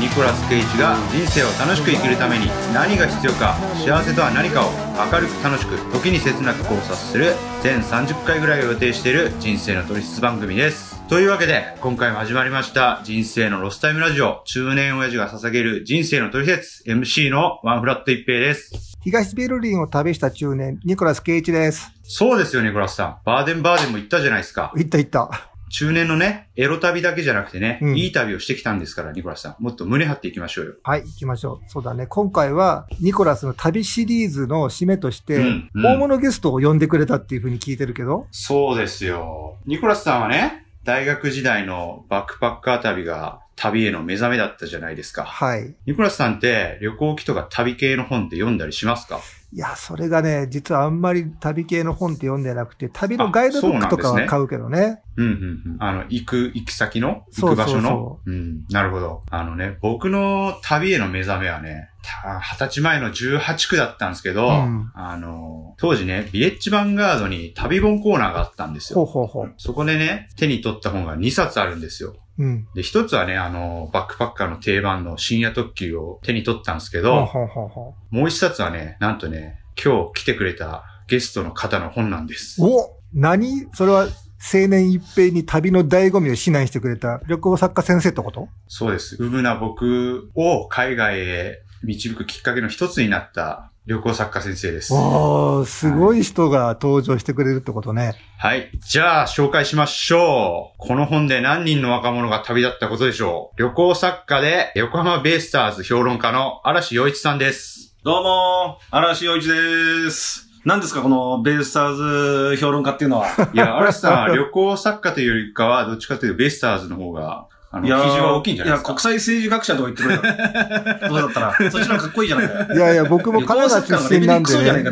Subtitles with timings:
[0.00, 4.70] ニコラス・ケイジが人生を楽しく生きるために何が必要か幸せとは何かを
[5.10, 7.32] 明るく楽しく時に切なく考察する
[7.62, 11.02] 全30回ぐらいを予定している人生の取説番組です。
[11.08, 14.42] というわけで今回も始まりました人生のロスタイムラジオ。
[14.44, 18.96] 中年親父が捧げる人生の取説 MC のワンフラット一平です。
[19.02, 21.90] 東ベルリンを旅した中年、ニコラス・ケイチです。
[22.02, 23.18] そうですよニコラスさん。
[23.24, 24.72] バーデンバーデンも行ったじゃないですか。
[24.76, 25.55] 行った行った。
[25.76, 29.62] 中年のね、エロ旅だけじゃなくてね、うんいい旅をしてきたんですから、ニコラスさん。
[29.62, 30.74] もっと胸張っていきましょうよ。
[30.82, 31.68] はい、行きましょう。
[31.68, 32.06] そうだね。
[32.06, 39.58] 今回は、ニコラスの旅シリーズの締めとして、うんうん大物ゲストを呼んでくれたっていうふうに聞いてるけど、そうですよ。
[39.66, 45.24] ニコラスさんはね、大学時代のバックパッカー旅が旅への目覚めだったじゃないですか。
[45.24, 45.74] はい。
[45.86, 49.18] ニコラスさんって旅行記とか旅系の本って読んだりしますか？
[49.52, 55.00] いや、それがね、実はあんまり旅系の本って読んでなくて、旅のガイドブックとかは買うけどね。
[55.16, 55.32] うんうん
[55.74, 55.76] うん。
[55.78, 57.24] あの、行く、行き先の？
[57.30, 58.20] そうそうそう行く場所の？
[58.26, 58.64] うん。
[58.68, 59.22] なるほど。
[59.30, 61.95] あのね、僕の旅への目覚めはね、た
[62.40, 69.04] 二十歳前の18区だったんですけど、うんあの、当時ね、ビレッジヴァンガードに旅本コーナーがあったんですよ。
[69.04, 69.54] ほうほうほう。
[69.58, 72.14] そこでね、手に取った本が2冊あるんですよ。
[72.38, 72.68] うん。
[72.74, 82.62] で、一つはね、あの、バックパッカーの定番の深夜特急を手に取ったんですけほうど、ほうほうほもう一冊はね、なんとね、今日来てくれたゲストの方の本なんです。
[82.62, 82.66] う。
[82.66, 83.68] お何？
[83.72, 88.48] それは、青年一平に旅の醍醐味を指南してくれた旅行作家先生ってこと？
[88.68, 89.16] そうです。
[89.18, 94.92] うぶな僕を海外へ導くきっかけの一つになった旅行作家先生です。
[94.92, 98.14] おー、すごい人が登場してくれるってことね。
[98.38, 98.70] はい。
[98.80, 100.78] じゃあ、紹介しましょう。
[100.78, 103.60] この本で何人の若者が旅立ったことでしょう。
[103.60, 107.96] 旅行作家で横浜ベイスターズ評論家の嵐洋一さんです。
[108.02, 110.48] どうもー、嵐洋一です。
[110.64, 113.28] 何ですか、このベイスターズ評論家っていうのは？
[113.52, 118.88] いや、嵐さんは旅行作家というよりかは、どっちかというとベイスターズの方が、あの、記ー事が大きいんじゃないですか？
[118.92, 121.08] いや、国際政治学者とか言ってくれた。
[121.08, 121.70] どうだったら。
[121.70, 122.74] そっちの方がかっこいいじゃないかよ。
[122.74, 124.84] いやいや、僕も神奈川出身なんで、ね。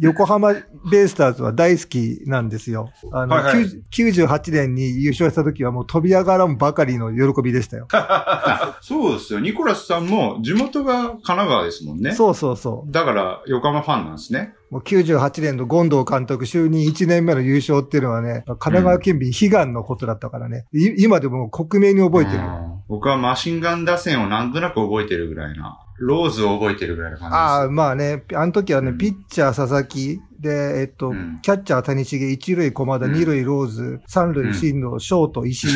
[0.00, 0.54] 横浜
[0.90, 2.90] ベイスターズは大好きなんですよ。
[3.12, 7.86] あの、はいはい90 98年に優勝した時はもう飛び上がらんばかりの喜びでしたよ。
[8.80, 9.40] そうですよ。
[9.40, 12.12] ニコラスさんも地元が神奈川ですもんね。
[12.12, 12.92] そうそうそう。
[12.92, 14.54] だから、横浜ファンなんですね。
[14.70, 20.66] もう98年の権藤監督就任1年目の優勝っていうのはね、神奈川県民悲願のことだったからね。
[20.72, 22.38] い今でも克明に覚えてる。
[22.38, 25.80] うん僕はマシンガン打線をなんとなく覚えてるぐらいな。
[25.98, 27.38] ローズを覚えてるぐらいの感じです。
[27.38, 35.70] ああ、まあね、あの時はね、うんピッチャー佐々木、で、えっと、うんキャッチャー谷重、一塁駒田、うん二塁ローズ、三塁進藤、ショート石井。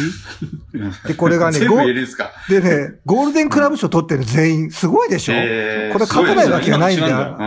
[0.74, 2.06] うんで、これがね、ゴー言えるん
[2.50, 7.16] でね、ゴールデンクラブ賞取ってる全員、すごいでしょ、えーこれ勝てないわけがないんだよ。
[7.16, 7.44] あうんうんの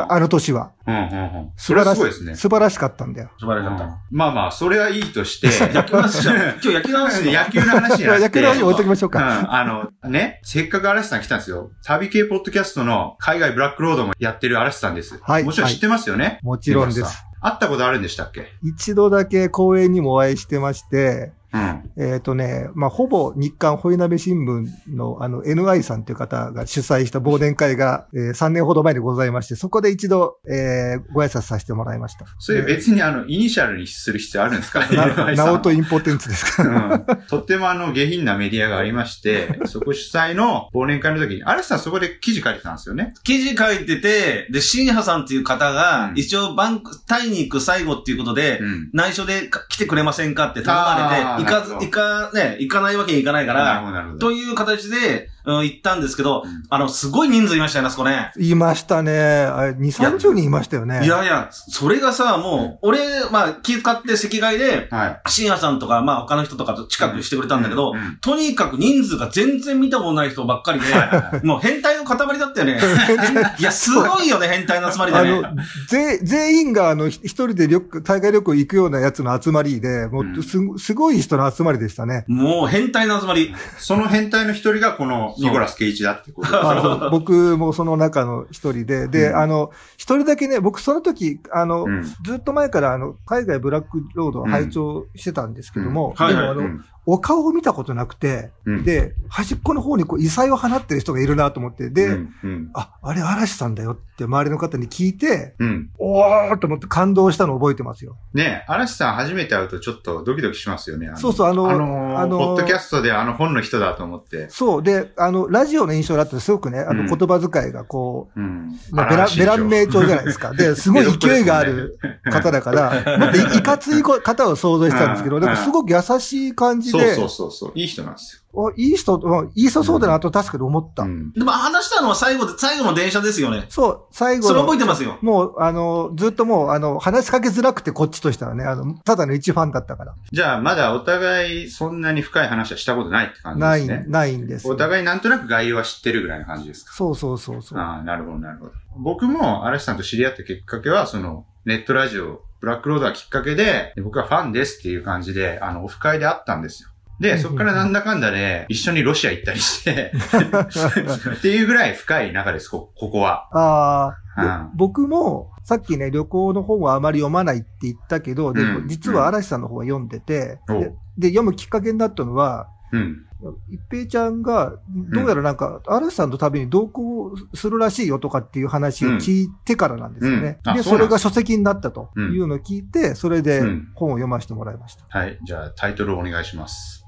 [0.00, 0.72] ああの年は。
[0.86, 1.52] うんうんうん。
[1.56, 2.34] それ素晴らしはすごいですね。
[2.34, 3.30] 素晴らしかったんだよ。
[3.38, 3.98] 素晴らしかった。
[4.10, 5.48] まあまあ、それはいいとして。
[5.72, 6.36] 野球の話じゃん。
[6.36, 8.22] 今日野球の話野球の話じゃなくて。
[8.22, 9.54] 野球の話置いときましょううん、か。
[9.54, 11.70] あの、ね、せっかく嵐さん来たんですよ。
[11.84, 15.18] 旅系ポッドキャストの海外ブラックロードもやってる嵐さんです。
[15.22, 16.38] はいもちろん知ってますよね？
[16.42, 17.24] もちろんです。
[17.40, 18.46] 会ったことあるんでしたっけ？
[18.62, 21.82] 一度だけ公演にもお会いしてまして、うん。
[21.98, 32.26] えっ、とね、まあ、ほぼ日刊ホイナベ新聞のあの NI さんという方が主催した忘年会が、えー3年ほど前にございまして、そこで一度、えーご挨拶させてもらいました。
[32.38, 34.80] それ別にあの、イニシャルにする必要あるんですか？
[34.90, 36.62] な、ナオトインポテンツですか？
[37.08, 43.12] うんとってもあの、下品なメディアがありまして、 そこ主催の忘年会の時に、嵐さんそこで記事書いてたんですよね。
[43.24, 48.90] 記事書いてて、で、シンハさんっていう方うがん、一応バンク、タイに行く最後っていうことで、うん。
[48.92, 53.82] 内緒でか来てくれませんかって頼まれて、行かず、行か、ね、行かないわけにいかないから、
[54.18, 58.32] という形で、うん、行ったんですけど、うんあの、すごい人数いましたよね、あそこね。
[58.38, 59.12] いましたね。
[59.12, 59.78] あれ2、
[60.18, 61.04] 30人いましたよね。
[61.04, 62.98] いやいや、それがさ、もう、俺、
[63.30, 65.20] まあ、気遣って席替えで、はい。
[65.28, 72.80] 深夜さんとか、まあ、他の人とかと近くしてくれたんだけど、とにかく人数が全然見たことない人ばっかりで、もう変態の塊だったよね。
[73.58, 75.40] いや、すごいよね、変態の集まりであね。
[75.40, 75.42] の、
[75.88, 82.24] ぜ全員が、あの、ひ一人で旅大会旅行行くようなやつの集まりで、もうんうす、すごい人の集まりでしたね。
[82.28, 83.54] もう変態の集まり。
[83.78, 86.50] その変態の一人がこのニコラス・ケイチだってこと。
[86.50, 89.36] です 僕もその中の一人で、で、うん。
[89.36, 92.02] あの、一人だけね、僕その時、あの、うん。
[92.02, 96.24] ずっと前からあの、海外ブラックロードを拝聴してたんですけども、うん。
[96.24, 96.34] はい。
[96.34, 102.70] でもあの、うんお顔を見たことなくて、うん、で、端っこの方にこう異彩を放ってる人がいるなと思って、で、うん、うん。
[102.74, 105.90] あ、あれ嵐さんだよって周りの方に聞いて、うん。
[105.98, 108.16] おーと思って感動したのを覚えてますよ。
[108.34, 111.10] ねえ、嵐さん初めて会うとちょっとドキドキしますよね。
[111.16, 114.48] そうそうあのあのーあのーポッドキャストであの本の人だと思って。
[114.50, 114.82] そう。
[114.82, 118.78] で、あの、ラジオの印象だったらすごくね、あうんの言葉遣いがこう、うん。
[118.92, 120.52] まあベラベラン名調じゃないですか。
[120.52, 121.98] で、 すごい勢いがある
[122.30, 127.72] 方だから、もっといいかつい方を想像したんですけど、うんでもすごく優しい感じで、そうそうそうそう。
[127.74, 128.42] いい人なんですよ。
[128.54, 131.04] おいい人、うんいい人そうだなと確かに思った。
[131.04, 131.32] うん。
[131.32, 133.66] でも話したのは最後で、最後の電車ですよね。
[133.70, 135.18] そう、最後それの覚えてますよ。
[135.22, 140.14] もう、あの、ずっともう、あの、話しかけづらくてこっちとしたらね、あの、ただの一ファンだったから。
[140.30, 144.04] じゃあ、まだお互いそんなに深い話はしたことないって感じない、ですね。
[144.08, 144.68] ないんです。
[144.68, 147.78] お互いなんとなく概要は知ってるぐらいの感じですかそうそうそうそう。
[147.78, 148.72] ああ、なるほど、なるほど。
[148.98, 156.90] 僕も嵐さんと知り合ったきっかけは、その、ネットラジオ、ブラックロードがきっかけで、で僕はファンですっていう感じで、あの、オフ会で会ったんですよ。
[157.18, 160.12] で、そこからなんだかんだで、一緒にロシア行ったりして、
[161.38, 163.48] っていうぐらい深い中です、こここは。
[163.52, 173.26] ああ、でうん僕も、さっきね、旅行の本はあまり読まないって言ったけど、でうんも実は嵐さんの方は読んでて、おうでで、読むきっかけになったのは、うん。
[173.68, 174.74] 一平ちゃんが、
[175.12, 180.40] どうやらなんか、嵐さんの旅に同行するらしいよとかっていう話を聞いてからなんですよね。
[180.40, 185.04] で、うんうなんですそれが書籍になったというのを聞いて、それでうん本を読ませてもらいました。
[185.08, 185.38] はい。
[185.44, 187.04] じゃあ、タイトルをお願いします。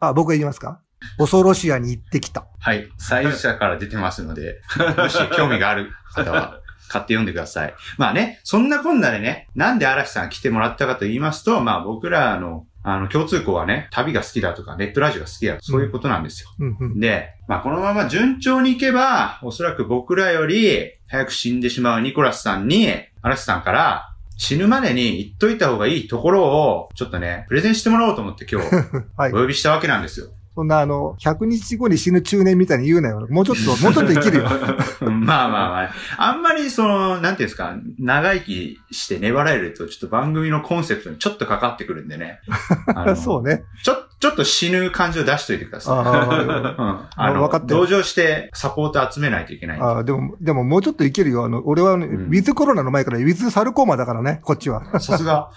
[0.00, 0.80] あ、僕が言いますか？
[1.18, 2.46] 恐ろしやに行ってきた。
[2.58, 2.88] はい。
[2.98, 4.60] 最初から出てますので、
[4.98, 7.74] もし興味がある方は、買って読んでください。
[7.98, 16.50] まあね、そんなこんなでね、なんで嵐さん来てもらったかと言いますと、まあ僕らの、あの、共通項はね、旅が好きだとか、ネットラジオが好きだとか、そういうことなんですよ。
[16.58, 17.00] うんうん。
[17.00, 22.88] で、まあこのまま順調にいけば、おそらく僕らより早く死んでしまうニコラスさんに、
[23.22, 24.06] 嵐さんから、
[24.38, 28.74] 死ぬまでに言っといた方がいいところを、ちょっとね、プレゼンしてもらおうと思って今日、
[29.16, 29.36] はいお。
[29.36, 30.28] 呼びしたわけなんですよ。
[30.54, 33.26] そんなあの、100日後に死ぬ中年みたいに言うなよ。
[33.30, 34.44] もうちょっと、もうちょっと生きるよ。
[35.08, 35.92] まあまあまあ。
[36.18, 42.40] あんまりその、なんていうんですか、長生きして粘られると、ちょっと番組のコンセプトにちょっとかかってくるんでね。
[43.14, 43.62] そうね。
[43.84, 45.98] ちょ、ちょっと死ぬ感じを出しといてください。
[45.98, 49.80] あーうんあの、わかってる同情してサポート集めないといけない。
[49.80, 51.46] ああ、でも、でももうちょっと生きるよ。
[51.46, 55.00] あの、俺は、ねんウィズコロナの前からウィズサルコーマだからね、こっちは。
[55.00, 55.50] さすが、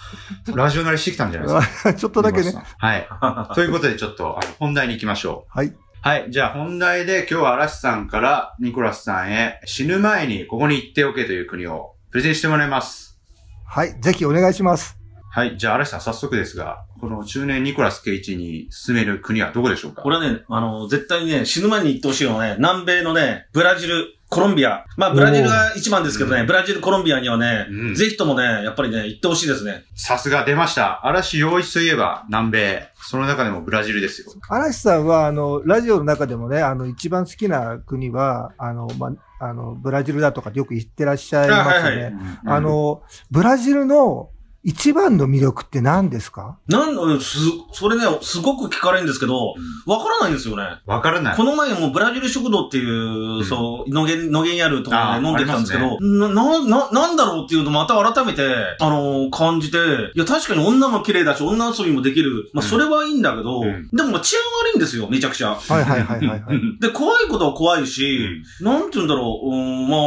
[0.55, 1.93] ラジオ慣れしてきたんじゃないですか。
[1.93, 2.53] ちょっとだけね。
[2.77, 3.07] はい。
[3.53, 5.57] ということで、ちょっと、本題に行きましょう。
[5.57, 5.73] はい。
[6.01, 6.27] はい。
[6.29, 13.19] じゃあ、本題で今日は嵐さんからニコラスさんへ死ぬ前にここに行っておけという国をプレゼンしてもらいます。
[13.65, 13.99] はい。
[13.99, 15.02] ぜひお願いします。
[15.35, 15.57] はい。
[15.57, 20.03] じゃあ、嵐さん、早速ですが、この中年ニコラス・ケイチに進める国はどこでしょうか？
[20.03, 24.85] これはね、あの、絶対にね、死ぬ前に行ってほしいのはね、南米のね、ブラジル、コロンビア。
[24.95, 29.85] まあ、ブラジルが一番ですけどね、ブラジル、コロンビアにはね、うんぜひともね、やっぱりね、行ってほしいですね。
[29.95, 31.03] さすが出ました。
[31.07, 32.89] 嵐洋一といえば南米。
[33.01, 34.27] その中でもブラジルですよ。
[34.49, 39.07] 嵐さんは、あの、ラジオの中でもね、あの、一番好きな国は、あの、ま
[39.39, 41.79] あ、あの、ブラジルだとかよく言ってらっしゃいますよね。
[41.79, 42.13] あはいはい
[42.45, 43.01] あ、の、
[43.31, 44.29] ブラジルの
[44.63, 46.57] 一番の魅力って何ですか？
[46.67, 47.37] なんだ、す、
[47.73, 49.55] それね、すごく聞かれるんですけど、
[49.85, 50.63] わからないんですよね。
[50.85, 51.43] わからないこ。
[51.43, 58.43] の前もブラジル食堂っていう、んそう、野毛、野毛にあるところあーで飲んできたんですけあど、な、な、な、なんだろうっていうのまた改めて、
[58.79, 59.77] あのー感じて、
[60.15, 62.49] いや、確かに女も綺麗だし、女遊びもできる。
[62.53, 64.41] まあ、うんそれはいいんだけど、うんでもまあ治安
[64.71, 65.55] 悪いんですよ、めちゃくちゃ。
[65.55, 66.79] はいはいはいはい、はい。
[66.79, 69.97] で、怖いことは怖いし、なんて言うんだろう、うん、ま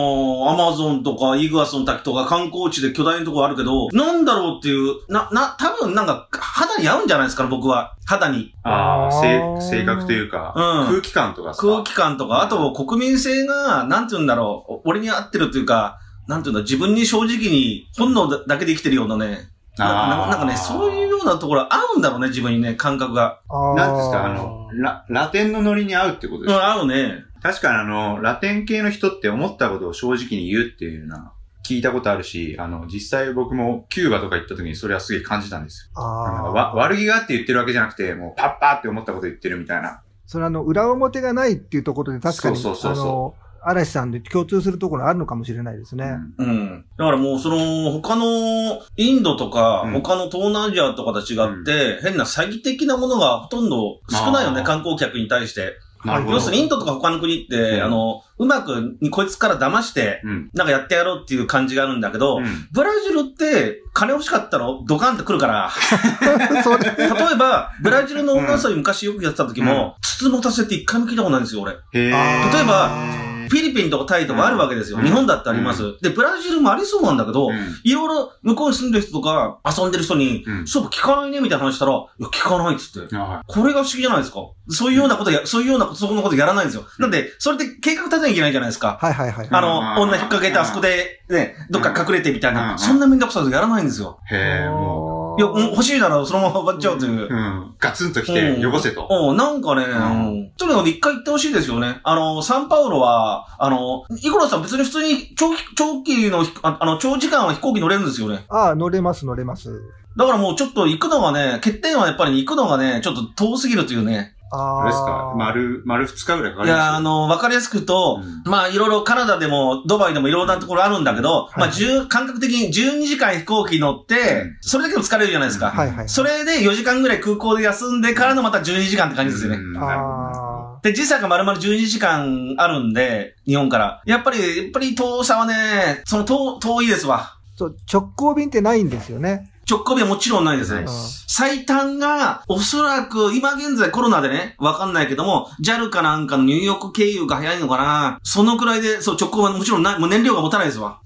[0.51, 7.97] あ、アマゾンとかイグアスの滝とか観光地で巨大なところあるけど、なんだろうっていう、な、な、多分なんか肌に合うんじゃないですかね、僕は。
[8.07, 8.55] 肌に。
[8.63, 10.87] ああ、あ性格というか、うん。
[10.87, 11.63] 空気感とかさ。
[11.63, 20.31] 空気感とか、あと国民性が、なんて言うんだろう、俺に合ってるというか、なんて言うんだ、自分に正直に本能だけで生きてるようなね、なあー。
[20.31, 23.41] なんかね、そういうようなところ合うんだろうね、自分にね、感覚が。
[23.77, 27.25] なんですか、あの、ラ、ラテンのノリに合うってことうん、ですか、合うね。
[27.43, 31.33] 確かにあの、ラテン系の人って思ったことを正直に言うっていうのは
[31.67, 36.01] 聞いたことあるし、あの、実際僕もキューバとか行った時にそれはすげえ感じたんですよ。
[36.01, 40.03] あわ悪気があって言ってるわけじゃなくて、もうパッパーって思ったこと言ってるみたいな。
[40.27, 43.35] それあの、裏表がないっていうところで確かに、そうそうそうそうあの、
[43.69, 46.17] 嵐さんで共通するところあるのかもしれないですね。
[46.39, 46.85] うんうん。
[46.97, 55.75] だからもう、その、他の、インドとか、うん他の東南アジアとかと違って、変な詐欺的なものがほとんど少ないよね、観光客に対して。
[56.07, 57.83] 要するにインドとか他の国って、うん。
[57.83, 60.51] あの、うまくにこいつから騙して、うん。
[60.55, 62.45] なんかやってやろうっていう感じがあるんだけど、うん。
[62.73, 65.71] ブラジルって金欲しかったらドカンって来るから、
[66.97, 71.73] 例えば、ブラジルの女遊び昔よくやってた時も、筒持たせって一回も聞いたことないんですよ、俺。
[71.93, 74.99] 例えばーフィリピンとかタイとかあるわけですよ。
[74.99, 75.83] うん日本だってあります。
[75.85, 83.17] うで、ブラジルもありそうなんだけど、うんいろいろ向こうに住んでる人とか遊んでる人に、うんそう聞かないねみたいな話したら、いや、聞かないっつって。
[83.17, 84.41] はこれが不思議じゃないですか。
[84.69, 86.85] そういうようなことや、そういうようなこと、そこのことやらないんですよ。
[86.99, 88.99] なんで、それって計画立てなきゃいけないじゃないですか。
[89.01, 89.49] はいはいはい。
[89.51, 94.19] あうんの、女引っ掛けてあそこで、ね、どっか隠れてみたいうんな、そんなめんどくさいことやらないんですよ。
[94.31, 94.35] い。
[94.35, 97.29] へえ、もいや、欲しいならそのまま終わっちゃうというう。。
[97.29, 97.75] うん。
[97.79, 99.07] ガツンと来て、うんよこせと。
[99.07, 102.01] おなんかね、んうんとにかく一回行ってほしいですよね。
[102.03, 108.45] あの、サンパウロは、あの、イコラさん別に普通に長期、長期のあの、長時間は飛行機乗れるんですよね。
[108.49, 109.83] ああ、乗れます乗れます。
[110.17, 114.36] だからもうちょっと行くのがね、欠点はやっぱり行くのがね、ちょっと遠すぎるというね。
[114.53, 115.35] ああれですか？
[115.37, 116.79] 丸、丸二日ぐらいかかります？
[116.79, 125.71] いや、あ、の、わかりやすくと、うまあ、いろいろカナダでも、ドバイでもいろんなところあるんだけど、いまあ、10感覚的に12時間飛行機乗ってうん、それだけでも疲れるじゃないですか。
[125.71, 126.09] はいはい。
[126.09, 129.59] それで4時間ぐらい空港で休んでからのまた12時間って感じですよね。
[129.79, 134.03] あで、時差が丸々12時間あるんで、日本から。
[134.07, 137.33] やっぱり、やっぱり遠さはね、その遠、遠いですわ。
[137.57, 139.51] ーそう、直行便ってないんですよね。
[139.69, 140.73] 直行便はもちろんないです。
[140.73, 140.89] ないうん
[141.29, 148.19] 最短が、おそらく、今現在コロナでね、わかんないけども、JAL かなんかのニューヨーク経由が早いのかな。
[148.23, 151.01] そのくらいで、そう、直行はもちろんない、もう燃料が持たないですわ。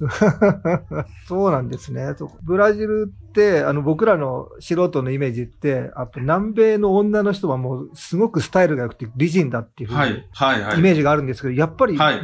[1.26, 2.14] そうなんですね。
[2.45, 10.79] ブラジルって、あの、僕らの素人のイメージって、あと南米の女の人はもうすごくスタイルが良くて美人だっていうふうにはい、はい、はい。
[10.79, 12.21] イメージがあるんですけど、やっぱり、はい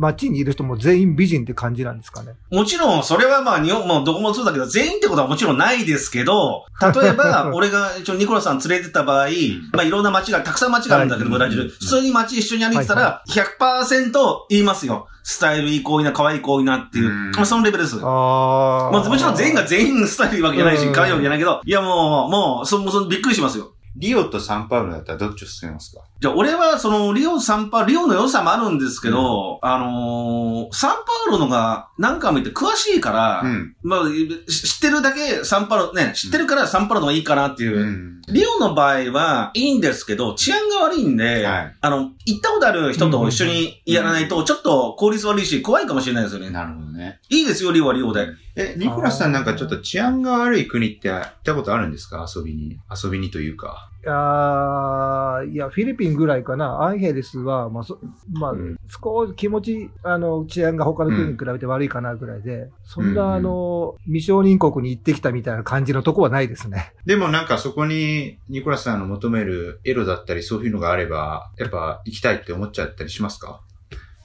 [0.00, 2.32] 街にいる人も全員美人って感じなんですかね。
[2.50, 9.26] もちろん、それはまあ、日本もどこもそうだけど、全員ってことはもちろんないですけど、 例えば、俺が一応ニコラさん連れてった場合、
[9.72, 11.68] まあ、いろんな街が、たくさん街があるんだけど、はいブラジル。
[11.68, 14.12] 普通に街一緒に歩いてたら、100%
[14.48, 15.06] 言いますよ。
[15.22, 17.08] スタイルいい子いいな、可愛い子いいなっていう。
[17.08, 17.96] うんまあ、そのレベルです。
[17.96, 18.90] ああ。
[18.90, 23.72] まあ、もちろん全員が全員スタイルいいわけじゃないしう、ん可愛いわけじゃないけど、いやもう、もう、そ、もうそびっくりしますよ。
[24.00, 26.02] リオとサンパウロだったらどっちを進めますか？
[26.18, 33.76] じゃあ、俺は、その、リオ、サンパ、リオの良さもあるんですけど、あのーサンパウロのが何回も言って詳しいから、うん。
[33.82, 34.08] まあ、
[34.48, 37.78] し知ってるだけサンパウロ、ね、知ってるからサンパウロの方がいいかなっていう。
[37.78, 38.20] うん。
[38.28, 46.50] リオの場合はいいんですけど、治安が悪いんで、はいあの、行ったことある人と一緒にやらないと、ちょっと効率悪いし、怖いかもしれないですよね。
[46.50, 47.18] なるほどね。
[47.28, 48.28] いいですよ、リオはリオで。
[48.56, 52.26] え、ニコラスさんなんかちょっと治安が悪い国って行ったことあるんですか？
[52.32, 52.78] 遊びに。
[53.02, 53.89] 遊びにというか。
[54.06, 56.82] あーいや、フィリピンぐらいかな。
[56.82, 57.98] アンヘレスは、まあ、そ
[58.32, 66.92] まあ、うん少し気持ち、あの、治安が他の国に比べて悪いかなぐらいで、そんうんな、あの、未承認国に行ってきたみたいな感じのとこはないですね。
[67.04, 73.60] でもなんかそこにニコラスさんの求めるエロだったりそういうのがあれば、やっぱ行きたいって思っちゃったりしますか？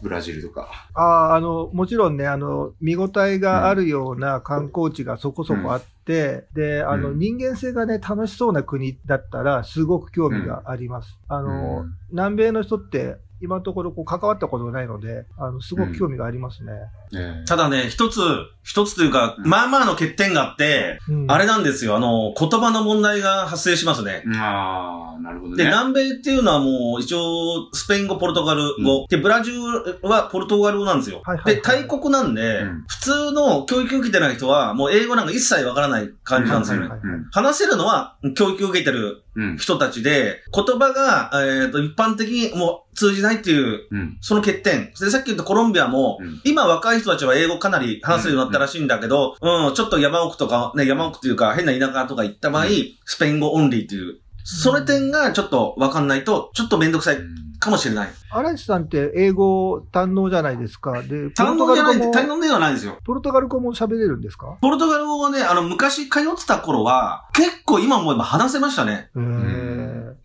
[0.01, 0.67] ブラジルとか。
[0.93, 11.17] ああ、あの、もちろんね、あの、見応えがあるような観光地がそこそこあって、で、あの、うん人間性がね、楽しそうな国だったら、すごく興味があります。
[11.27, 16.71] あの、うん南米の人って、今のところこう関わったことがないので、あの、すごく興味がありますね。
[17.13, 18.19] ええただね、一つ、
[18.63, 24.23] 一つというか、うんまあまあの欠点があって、うんあれなんですよ、あの、言葉の問題が発生しますね。
[24.37, 25.69] ああ、なるほどで、ね。
[25.69, 29.05] 南米っていうのはもう、一応、スペイン語、ポルトガル語。
[29.09, 29.59] で、ブラジル
[30.01, 31.21] はポルトガル語なんですよ。
[31.25, 36.87] はいはいはいで、大国なんで、うん普通の教育受けてない人は、もう英語なんか一切わからない感じなんですよね。
[36.87, 39.24] はいはいはいうん話せるのは、教育受けてるうん。
[39.57, 44.17] 人たちで、言葉が、えっ、と、一般的にもう通じないっていう、うん。
[44.21, 44.93] その欠点。
[44.99, 52.71] で、さっき言ったコロンビアも、うん今若い人たちは英語かなり話せるようになったらしいんだけど、うん、ちょっと山奥とか、ね、山奥というか変な田舎とか行った場合、うん
[53.05, 57.17] スペイン語オンリーっていう、それ点がちょっとわかんないと、ちょっとめんどくさい
[57.59, 58.09] かもしれない。
[58.29, 61.01] 荒地さんって英語堪能じゃないですか？
[61.01, 62.97] で、堪能じゃない、堪能ではないんですよ。
[63.03, 64.57] ポルトガル語も喋れるんですか？
[64.61, 69.09] ポルトガル語はね、あの、昔通ってた頃は、結構今思えば話せましたね。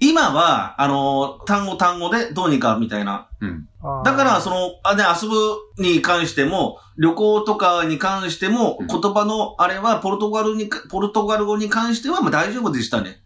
[0.02, 3.28] 今は、あの、単語単語でどうにかみたいな。
[3.40, 3.68] うん。
[4.04, 5.36] だから、その、あね、遊ぶ
[5.78, 13.22] に関しても、旅行とかに関しても、うん言葉のあれは、ポルトガルにか、ポルトガル語に関しては、まあ大丈夫でしたね。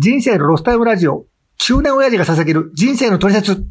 [0.00, 1.26] 人生のロスタイムラジオ。
[1.58, 3.66] 中年親父が捧げる人生の取説。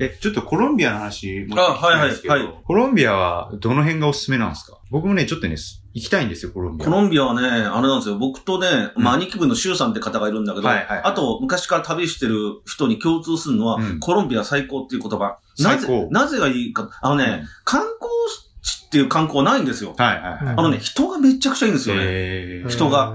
[0.00, 4.78] え、ちょっとコロンビアの話もあはいはいはコロンビアはどの辺がおすすめなんですか？
[4.90, 6.86] 僕もね、ちょっとね、す行きたいんですよ、コロンビア。
[6.86, 8.16] コロンビアはね、あれなんですよ。
[8.16, 15.40] 僕とね、うんまあ、兄貴分のシュウさんって方がいるんだけど、はいはいはいあと、昔から旅してる人に共通するのは、うんコロンビア最高っていう言葉。
[15.58, 18.10] なぜ最高、なぜがいいか、あのね、観光
[18.62, 19.94] 地っていう観光はないんですよ。
[19.98, 20.54] はいはいはい。
[20.56, 22.00] あのね、人がめちゃくちゃいいんですよね。
[22.04, 23.14] えー人が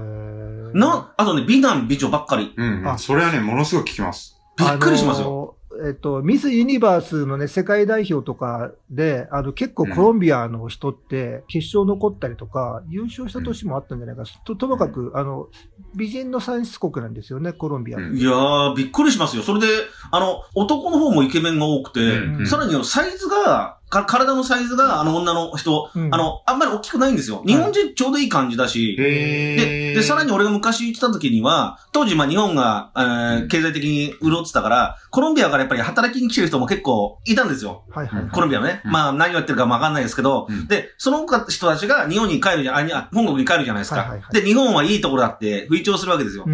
[0.74, 2.52] な、あとね、美男美女ばっかり。
[2.56, 4.38] うん、あそれはね、ものすごく聞きます。
[4.58, 5.26] びっくりしますよ。
[5.26, 5.56] よ。
[5.86, 14.24] えっと、ミス・ユニバースのね、世界代表とかで、あの、結構コロンビアの人って、決勝残ったりとか、優勝した年もあったんじゃないか。
[14.44, 15.48] と、ともかく、あの、
[15.94, 17.98] 美人の産出国なんですよね、コロンビア。
[17.98, 19.42] うんいやー、びっくりしますよ。
[19.42, 19.66] それで、
[20.10, 27.42] あの、男の方もイケメンが多くて、うんさらにあのサイズが、か体のサイズが、あの女の人、うんあの、あんまり大きくないんですよ。
[27.46, 37.84] 日本人ちょうどいい感じだし、へで、で、さらに俺が昔行ってた時には、当時まあ日本が、えーうん経済的に潤ってたから、コロンビアからやっぱり働きに来てる人も結構いたんですよ。
[37.90, 38.28] はいはい。
[38.30, 38.80] コロンビアはね。
[38.84, 43.96] うんまあ何をやってるかもわかんないですけど、うんで、その人たちが日本に帰るじゃん、あ、にあ本国に帰るじゃないですか。
[43.96, 46.46] はいはいはいで、日本はいいところだって吹聴するわけですよ。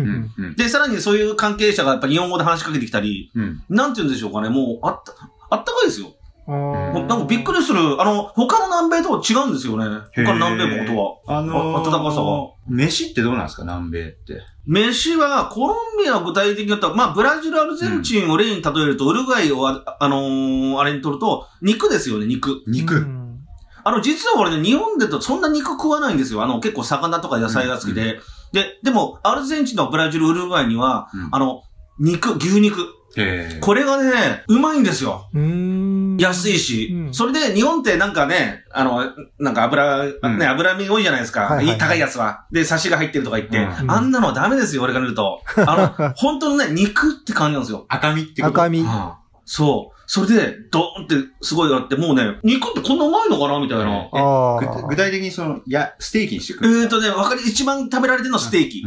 [0.56, 5.12] で、さらにそういう関係者がやっぱ日本語で話しかけてきたり、うんなんて言うんでしょうかね、もう、あった、
[5.50, 6.08] あったかいですよ。
[6.48, 8.00] あーもうなんかびっくりする。
[8.00, 9.84] あの、他の南米とは違うんですよね。
[10.14, 11.38] 他の南米国とは。
[11.38, 14.40] あのー、あ暖かさは飯ってどうなんですか南米って？
[14.66, 22.62] 飯は、コロンビアは具体的に言ったら、まあ、ブラジル、アルゼンチンを例に例えると、ウルグアイをあ、あのーあれにとると、肉ですよね、肉。
[22.66, 22.96] 肉。
[22.96, 23.18] うん
[23.84, 26.42] あの、実は俺ね、日本でとそんな肉食わないんですよ。
[26.42, 28.20] あの、結構魚とか野菜が好きで。
[28.52, 31.62] で、でも、アルゼンチンとブラジル、ウルグアイには、うんあの、
[31.98, 32.94] 肉、牛肉。
[33.60, 35.28] これがね、うまいんですよ。
[35.34, 36.16] うーん。
[36.18, 39.02] 安いし、うんそれで日本ってなんかね、あの、
[39.38, 41.42] なんか油、うんね、油身多いじゃないですか。
[41.42, 42.46] はいはい高いやつは。
[42.52, 45.42] で、サシが入ってるとか言って、うんあんなのはダメですよ、俺から見ると。
[45.56, 47.86] あの、 本当のね、肉って感じなんですよ。
[47.88, 48.54] 赤身ってこと？
[48.62, 48.84] 赤身。
[49.44, 49.97] そう。
[50.10, 54.08] それで、ドーンってすごいあって、もうね、肉ってこんなうまいのかなみたいな。
[54.80, 56.80] 具具体的にその、いや、ステーキにしてくる。
[56.80, 58.82] えーとね、わかり、一番食べられてるのはステーキ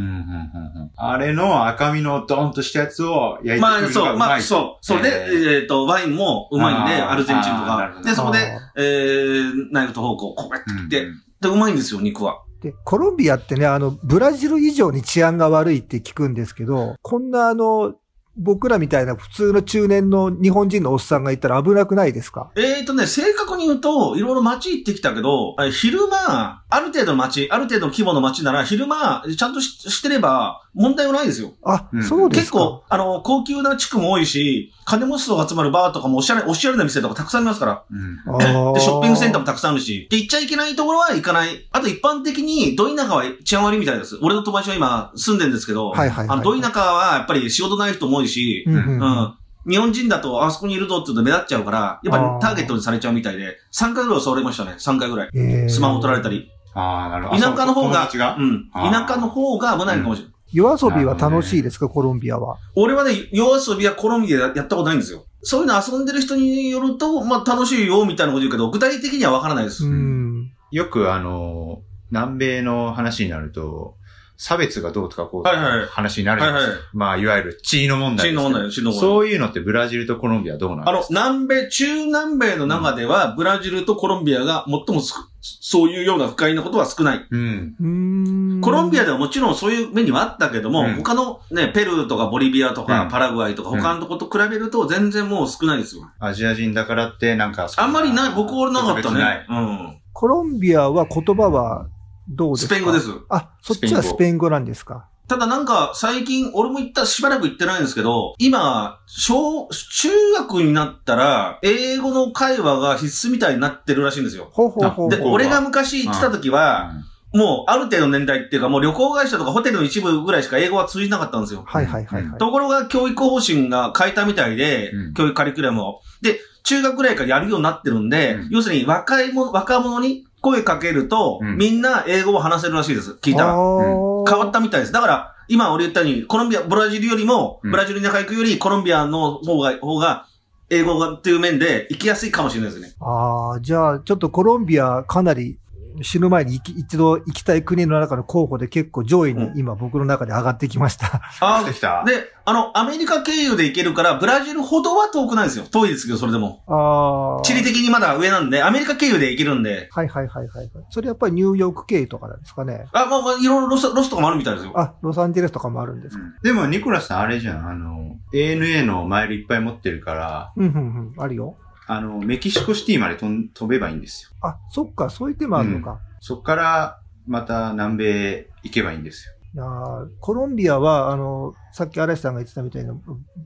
[0.97, 4.41] あれの赤身のドーンとしたやつを焼いてくまあ、そう、まあ。
[4.41, 4.85] そう。
[4.85, 8.01] それで、ええっと、ワインもうまいんで、アルゼンチンとか。
[8.03, 8.39] で、そこで
[8.75, 12.43] えー、ナイフとフォークをこうやって切って、うんで、うまいんですよ、肉は。
[12.61, 17.95] で、コロンビアってね、あの、ブラジル以上に治安が悪いって聞くんですけど、こんなあの、
[18.38, 22.51] 僕らみたいな普通の中年の日本人のおっさんがいたら危なくないですか？
[22.55, 31.51] えーとね、正確に言うと、いろいろ街行ってきたけど、え昼間、ある程度の街、ある程度の規模の街なら、昼間、ちゃんとししてれば、問題はないですよ。
[31.63, 32.59] あ、うん結そうですか。
[32.59, 37.84] 構、あの、高級な地区も多いし、金持ち層が集まるバーとかもおしゃれ、おしゃれな店とかたくさんありますから。
[37.91, 38.15] うん
[38.73, 40.08] で、ショッピングセンターもたくさんあるし。
[40.10, 41.67] で、行っちゃいけないところは行かない。
[41.71, 44.17] あと一般的に、ど田舎は治安悪いみたいです。
[44.21, 49.34] 俺の友達は今住んでるんですけど、はいはいはいあの、ど田舎はやっぱり仕事ない人も多いし、うんうんうん。
[49.67, 54.75] 日本人だと、あそこにいるぞって言うと目立っちゃうから、やっぱターゲットにされちゃうみたいで、3回ぐらい襲われましたね。
[54.79, 55.29] 3回ぐらい。
[55.34, 56.49] えースマホ取られたり。
[56.73, 57.41] ああ、なるほど。
[57.41, 58.36] 田舎の方が、が？
[58.38, 58.69] うん。
[58.73, 60.34] 田舎の方が危ないかもしれない。
[60.53, 62.57] 夜遊びは楽しいですか、コロンビアは？
[62.75, 65.25] 俺はね、夜遊びはコロンビアでやったことないんですよ。
[65.43, 69.86] そういうの遊んでる人によると、まあ楽しいよ、みたいなこと言うけど、具体的にはわからないです。
[69.86, 70.51] うん。
[70.71, 73.95] よくあの、南米の話になると、
[74.43, 75.47] 差別がどうとかこう、
[75.89, 76.84] 話になるじゃないですか。
[76.93, 81.30] まあ、いわゆる地位の問題ですけど地位の問題地位の問題そういうのってブラジルとコロンビアはどうなんあの、ですか？
[81.30, 85.01] 南米、中南米の中では、ブラジルとコロンビアが最も
[85.43, 87.27] そういうような不快なことは少ない。
[87.30, 87.75] うん。
[87.80, 88.62] うーん。
[88.62, 96.04] コロンビアではもちろんそういう目にはあったけども、うん他のね、ペルーとかボリビアとかうんパラグアイとか他のとこと比べると全然もう少ないですよ。
[96.19, 99.45] アジア人だからって、なんか、あんまりない、僕はなかったね。
[99.49, 99.97] うん。
[100.13, 101.88] コロンビアは言葉は
[102.36, 102.76] どうですか？
[102.76, 103.10] スペイン語です。
[103.30, 105.08] あ、そっちはスペイン語なんですか？
[105.28, 114.50] ただなんか最近、俺も行った、しばらく行ってないんですけど、今、小、中学になったら、英語の会話が必須みたいになってるらしいんですよ。
[114.52, 115.22] ほうほうほうで。
[115.24, 116.91] 俺が昔行ってた時は、
[117.34, 121.63] もうある程度の年代っていうか、もう旅行会社とかホテルの一部ぐらいしか英語は通じなかったんですよ。
[121.65, 122.38] はいはいはいはい。
[122.38, 126.02] ところが教育方針が変えたみたいで、うん教育カリキュラムを。
[126.22, 133.12] で、中学ぐらいからやるようになってるんで、うん要するに若いも、若者に声かけると、うんみんな英語を話せるらしいです。
[133.21, 133.54] 聞いたら。
[133.54, 134.91] 変わったみたいです。
[134.91, 140.25] だから、今俺言ったように、コロンビア、ブラジルよりも、うんブラジルに仲良くより、コロンビアの方が、方が、
[140.69, 142.93] 英語がっていう面で行きやすいかもしれないですね。
[143.01, 145.58] ああ、じゃあ、ちょっとコロンビアかなり
[146.01, 151.21] 死ぬ前に行き一度行きたい国の中の候補で結構上位にうん今僕の中で上がってきました。
[151.39, 155.65] あ出てきたで、あの、アメリカ経由で行けるから、ブラジルほどは遠くないですよ。
[155.65, 156.63] 遠いですけど、それでも。
[156.67, 157.43] ああ。
[157.43, 159.89] 地理的にまだ上なんで、アメリカ経由で行けるんで。
[159.91, 160.71] はいはいはいはい。
[160.89, 162.88] それやっぱりニューヨーク経由とかなんですかね。
[162.93, 164.73] あ、まあまあ、いろいろロス、ロスとかもあるみたいですよ。
[164.75, 166.23] あ、ロサンゼルスとかもあるんですか。
[166.41, 171.23] でも、ニコラスさんあれじゃん、あの、ANA のマイルいっぱい持ってるから、うんうんうん。
[171.23, 171.58] あるよ。
[171.93, 174.30] あの、メキシコシティまで飛べばいいんですよ。
[174.41, 175.99] あ、そっか、そういう手もあるのか。
[176.21, 179.34] そっから、また南米行けばいいんですよ。
[179.54, 182.93] いやーコロンビアは、あの、さっき嵐さんが言ってたみたいな、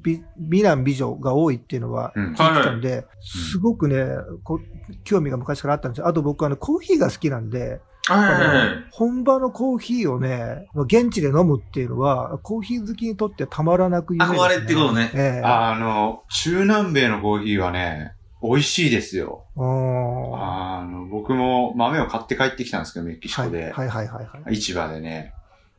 [0.04, 2.34] 美美男美女が多いっていうのはうん。
[2.34, 4.06] 聞いてたんで、すごくね、
[4.44, 4.60] こ
[5.04, 6.08] 興味が昔からあったんですよ。
[6.08, 8.92] あと僕、あの、コーヒーが好きなんで、はい。
[8.92, 14.40] 本場のコーヒーをね、現地で飲むっていうのは、コーヒー好きにとってたまらなく夢です、ね。
[14.40, 18.14] 憧れってことねええああの、中南米のコーヒーはね、
[18.48, 19.46] 美味しいですよ。
[19.56, 23.72] うんあの、僕も豆を買って帰ってきたんですけど、メキシはいコで。
[23.72, 24.56] はいはいはいはい。
[24.56, 25.34] 市場でね、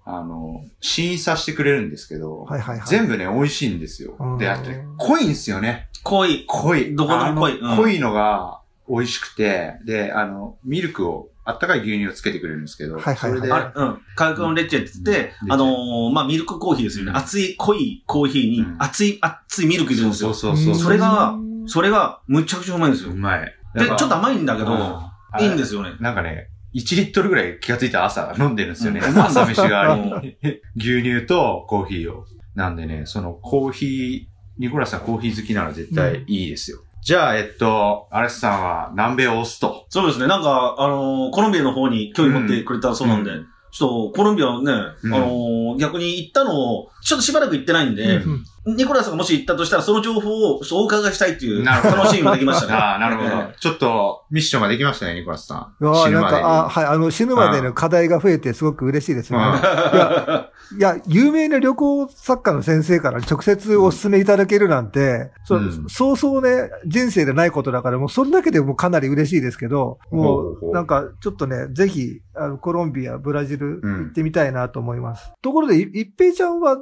[0.05, 2.89] あの、審査してくれるんですけど、はいはいはい。
[2.89, 4.39] 全部ね、美味しいんですようん。
[4.39, 5.89] で、あとね、濃いんですよね。
[6.05, 6.45] 濃い。
[6.47, 6.95] 濃い。
[6.95, 13.99] どこでも濃い濃いのが美味しくて、で、あの、ミルクを、あったかい牛乳をつけてくれるんですけど、はいはいはいそれで、あれ、うん。
[14.17, 17.11] カルクロンレッチェって言って、うんあのーまあ、ミルクコーヒーですよね。
[17.11, 20.35] うん熱い濃いコーヒーにうん熱い、熱いミルク入れるんですよ。
[20.35, 20.85] そうそうそう。
[20.85, 23.15] それがうんそれがむちゃくちゃうまいんですよう。
[23.17, 23.55] まい。
[23.75, 25.91] で、ちょっと甘いんだけど、うんいいんですよね。
[26.01, 29.01] なんかね、1リットルぐらい気がついたら朝飲んでるんですよね。
[29.01, 30.39] うん朝飯があうり。
[30.77, 32.25] 牛乳とコーヒーを。
[32.55, 34.21] なんでね、そのコーヒー、
[34.59, 36.79] ニコラスさんコーヒー好きなら絶対いいですよ。
[37.03, 39.85] じゃあ、えっと、アレスさんは南米を押すと。
[39.91, 40.27] そうですね。
[40.27, 52.73] なんか、あのーコロンビアの方に興味持ってくれたそうなんで、うんちょっとコロンビアね、うんあのー逆に行ったのを、ちょっとしばらく行ってないんで、うんニコラスがもし行ったとしたら、その情報をお伺いしたいっていうなるほど楽しみもできましたね。
[52.77, 53.53] ああ、なるほえど。
[53.61, 55.85] ちょっと、ミッションができましたね、ニコラスさん。
[55.85, 59.39] いやー死ぬまでになんか、あ、はい、あの、死ぬまでの課題が増えてすごく嬉しいですね。
[59.39, 75.33] うんいや、いや、有名な旅行作家の先生から直接お勧めいただけるなんて、そうんそうそうね、人生でないことだから、もうそれだけでもうかなり嬉しいですけど、もほうなんか、ちょっとね、ぜひ、あの、コロンビア、ブラジルうん行ってみたいなと思います。
[75.41, 76.77] ところで、い一平ちゃんは、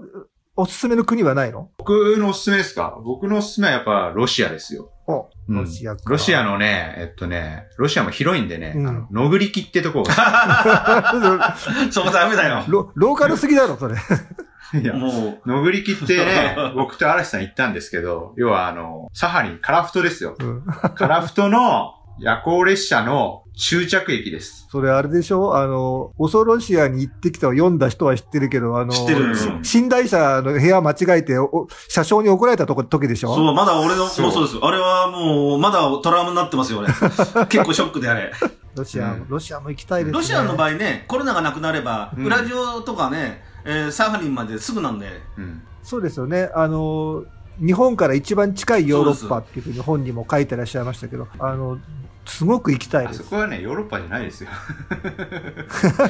[0.57, 1.71] おすすめの国はないの？
[1.79, 2.99] 僕のおすすめですか？
[3.05, 4.91] 僕のおすすめはやっぱロシアですよ。
[5.07, 6.03] お、うんロシアか。
[6.11, 11.57] ロシアのね、えっとね、ロシアも広いんでね、うんあのノグリキってとこが。
[11.91, 12.65] そこダメだよ。
[12.69, 13.97] ロローカルすぎだろ、それ。
[14.81, 20.35] いやもノグリキってね、 僕と嵐さん行ったんですけど、要はあの、サハリン、カラフトですよ。
[20.39, 20.65] うん
[20.95, 24.67] カラフトの夜行列車の終着駅です。
[24.71, 25.57] それあれでしょ？
[25.57, 33.35] あの、オソロシアに行ってきたを読んだ人は知ってるけど、あの、知ってるし寝台車の部屋間違えて、お車掌に怒られたとこ時でしう、ょ？
[33.37, 34.59] そう、まだ俺の、もうそうそうです。
[34.61, 36.89] あれはもう、まだトラウマになってますよ、俺。
[37.47, 38.33] 結構ショックであれ。
[38.75, 40.19] ロシア、うんロシアも行きたいですね。
[40.19, 45.07] ロシアの場合ね、コロナがなくなれば、うんウラジオとかね、えーサハリンまですぐなんで、
[45.39, 45.63] うん。
[45.83, 46.51] そうですよね。
[46.55, 47.25] あの、
[47.59, 51.79] 日本から一番近いヨーロッパっていうふうに本にも書いてらっしゃいましたけど、あの、
[52.27, 53.23] すごく行きたいあです。
[53.23, 54.51] そこはね、ヨーロッパじゃないですよ。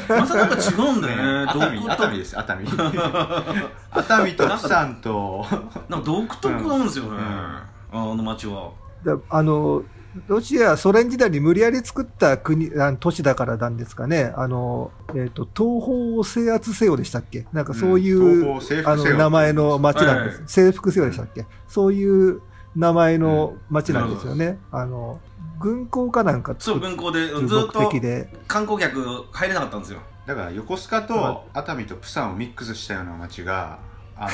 [0.09, 1.53] またなんか違うんだよね。
[1.89, 2.65] 熱海、です、熱海。
[3.91, 5.45] 熱海とプサンと、
[5.89, 7.19] なんか独特なんですよね、うん
[7.97, 8.73] あの街は。
[9.05, 9.83] だあの、
[10.29, 14.33] ロシア、ソ連時代に無理やり作った国、あの都市だからなんですかね。
[14.37, 17.47] あの、えっ、と、東方を制圧せよでしたっけ？
[17.53, 18.55] なんかそういう、うんあ
[18.97, 20.39] の、せよ名前の街なんです。
[20.39, 22.41] はい征服せよでしたっけ、そういう
[22.77, 24.59] 名前の街なんですよね。
[24.71, 25.21] あの、
[25.61, 27.91] 軍港かなんかそう、軍港でずっと。
[28.47, 30.01] 観光客入れなかったんですよ。
[30.27, 33.79] だから横須賀と熱海とプサンをミックスしたような街が、
[34.17, 34.29] あ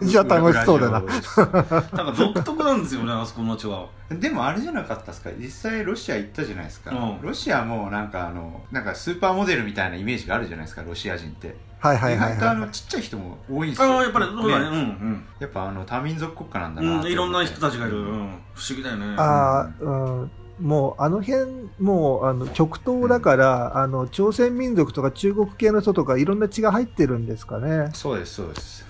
[0.00, 3.86] のじゃあ楽しそうだななんか独特なんですよね、 あそこの街は。
[4.10, 5.30] でもあれじゃなかったですか？
[5.38, 12.56] 実際ロシア行ったじゃないですか、うんロシアもなんかあのなんかスーパーモデルみたいなイメージがあるじゃないですかロシア人って、はいはいはいはい。
[12.56, 14.66] のちっちゃい人も多いんですよああ、やっぱりそうだね。
[14.66, 14.70] う
[15.04, 16.88] んやっぱあの多民族国家なんだうん。
[16.96, 17.98] なうん、いろんな人たちがいる。
[17.98, 19.14] ううんん、不思議だよね。
[19.18, 19.90] ああ、う
[20.24, 20.30] ん。
[20.60, 21.46] もう、あの辺、
[21.80, 27.88] もう、あの、極東だから、あの、朝鮮民族とか中国系の人とか、いろんな血が入ってるんですかね。
[27.94, 28.84] そうですそうです